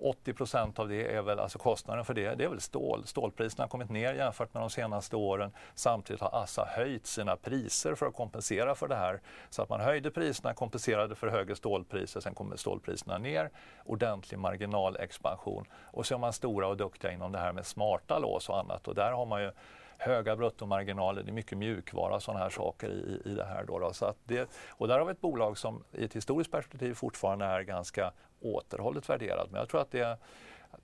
[0.00, 3.06] 80% av det är väl, alltså kostnaden för det, det är väl stål.
[3.06, 5.52] Stålpriserna har kommit ner jämfört med de senaste åren.
[5.74, 9.20] Samtidigt har Assa höjt sina priser för att kompensera för det här.
[9.50, 13.50] Så att man höjde priserna, kompenserade för högre stålpriser, sen kommer stålpriserna ner.
[13.84, 15.66] Ordentlig marginalexpansion.
[15.72, 18.88] Och så är man stora och duktiga inom det här med smarta lås och annat.
[18.88, 19.50] Och där har man ju
[19.98, 23.64] höga bruttomarginaler, det är mycket mjukvara och sådana här saker i, i det här.
[23.64, 23.92] Då, då.
[23.92, 27.44] Så att det, och där har vi ett bolag som i ett historiskt perspektiv fortfarande
[27.44, 29.50] är ganska återhållet värderat.
[29.50, 30.18] Men jag tror att det,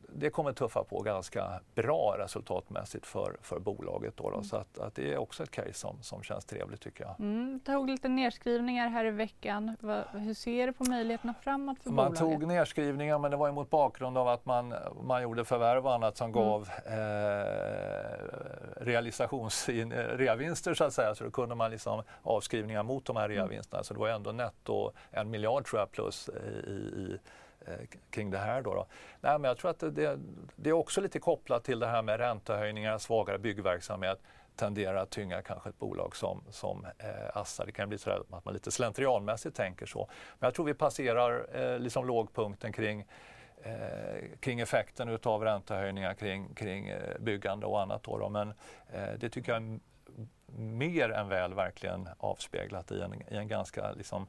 [0.09, 4.17] det kommer tuffa på ganska bra resultatmässigt för, för bolaget.
[4.17, 4.35] Då, då.
[4.35, 4.45] Mm.
[4.45, 7.21] Så att, att, det är också ett case som, som känns trevligt tycker jag.
[7.21, 9.77] Mm, tog lite nedskrivningar här i veckan.
[9.81, 12.21] Va, hur ser du på möjligheterna framåt för man bolaget?
[12.21, 15.87] Man tog nedskrivningar men det var ju mot bakgrund av att man, man gjorde förvärv
[15.87, 16.43] och annat som mm.
[16.43, 16.95] gav eh,
[18.85, 21.15] realisations, reavinster så att säga.
[21.15, 23.37] Så då kunde man liksom avskrivningar mot de här mm.
[23.37, 23.83] reavinsterna.
[23.83, 27.19] Så det var ändå netto en miljard tror jag plus i, i
[27.67, 27.75] Eh,
[28.11, 28.63] kring det här.
[28.63, 28.87] Då, då.
[29.21, 30.19] Nej, men jag tror att det,
[30.57, 34.21] det, är också lite kopplat till det här med räntehöjningar, svagare byggverksamhet
[34.57, 37.65] tenderar att tynga kanske ett bolag som, som eh, Assa.
[37.65, 40.09] Det kan bli så att man lite slentrianmässigt tänker så.
[40.39, 43.07] Men jag tror vi passerar eh, liksom lågpunkten kring
[43.63, 48.03] Eh, kring effekten utav räntehöjningar kring, kring eh, byggande och annat.
[48.03, 48.29] Då, då.
[48.29, 48.49] Men
[48.93, 49.81] eh, det tycker jag är
[50.57, 54.27] mer än väl verkligen avspeglat i en, i en ganska liksom,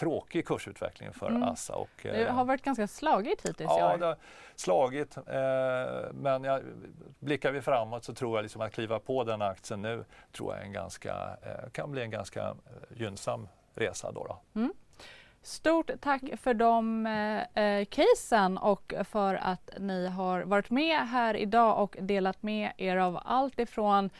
[0.00, 1.42] tråkig kursutveckling för mm.
[1.42, 1.74] Assa.
[1.74, 3.98] Och, det har varit ganska slagigt hittills ja, i år.
[3.98, 4.16] det har
[4.56, 5.16] slagit.
[5.16, 6.60] Eh, men ja,
[7.18, 10.64] blickar vi framåt så tror jag liksom att kliva på den aktien nu tror jag
[10.64, 12.54] en ganska, eh, kan bli en ganska eh,
[12.96, 14.12] gynnsam resa.
[14.12, 14.60] Då, då.
[14.60, 14.72] Mm.
[15.42, 21.34] Stort tack för de eh, eh, casen och för att ni har varit med här
[21.34, 24.10] idag och delat med er av allt ifrån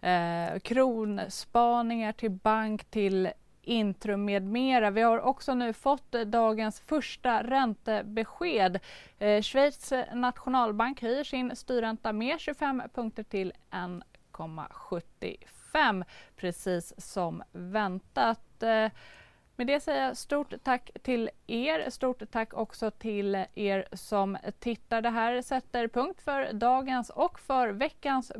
[0.00, 3.28] eh, kronspaningar till bank till
[3.64, 4.90] Intrum med mera.
[4.90, 8.80] Vi har också nu fått eh, dagens första räntebesked.
[9.18, 16.04] Eh, Schweiz nationalbank höjer sin styrränta med 25 punkter till 1,75
[16.36, 18.62] precis som väntat.
[18.62, 18.90] Eh,
[19.56, 21.90] med det säger jag stort tack till er.
[21.90, 25.02] Stort tack också till er som tittar.
[25.02, 28.32] Det här sätter punkt för dagens och för veckans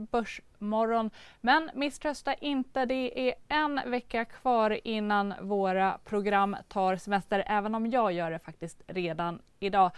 [0.65, 1.11] morgon.
[1.41, 7.87] Men misströsta inte, det är en vecka kvar innan våra program tar semester, även om
[7.87, 9.91] jag gör det faktiskt redan idag.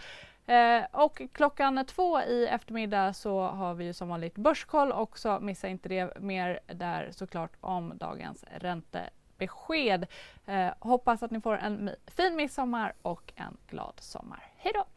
[0.47, 5.39] Eh, och klockan två i eftermiddag så har vi ju som vanligt Börskoll också.
[5.39, 10.07] Missa inte det mer där såklart om dagens räntebesked.
[10.45, 14.43] Eh, hoppas att ni får en fin midsommar och en glad sommar.
[14.57, 14.96] Hej då!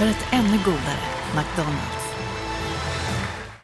[0.00, 1.99] För ett ännu godare McDonalds.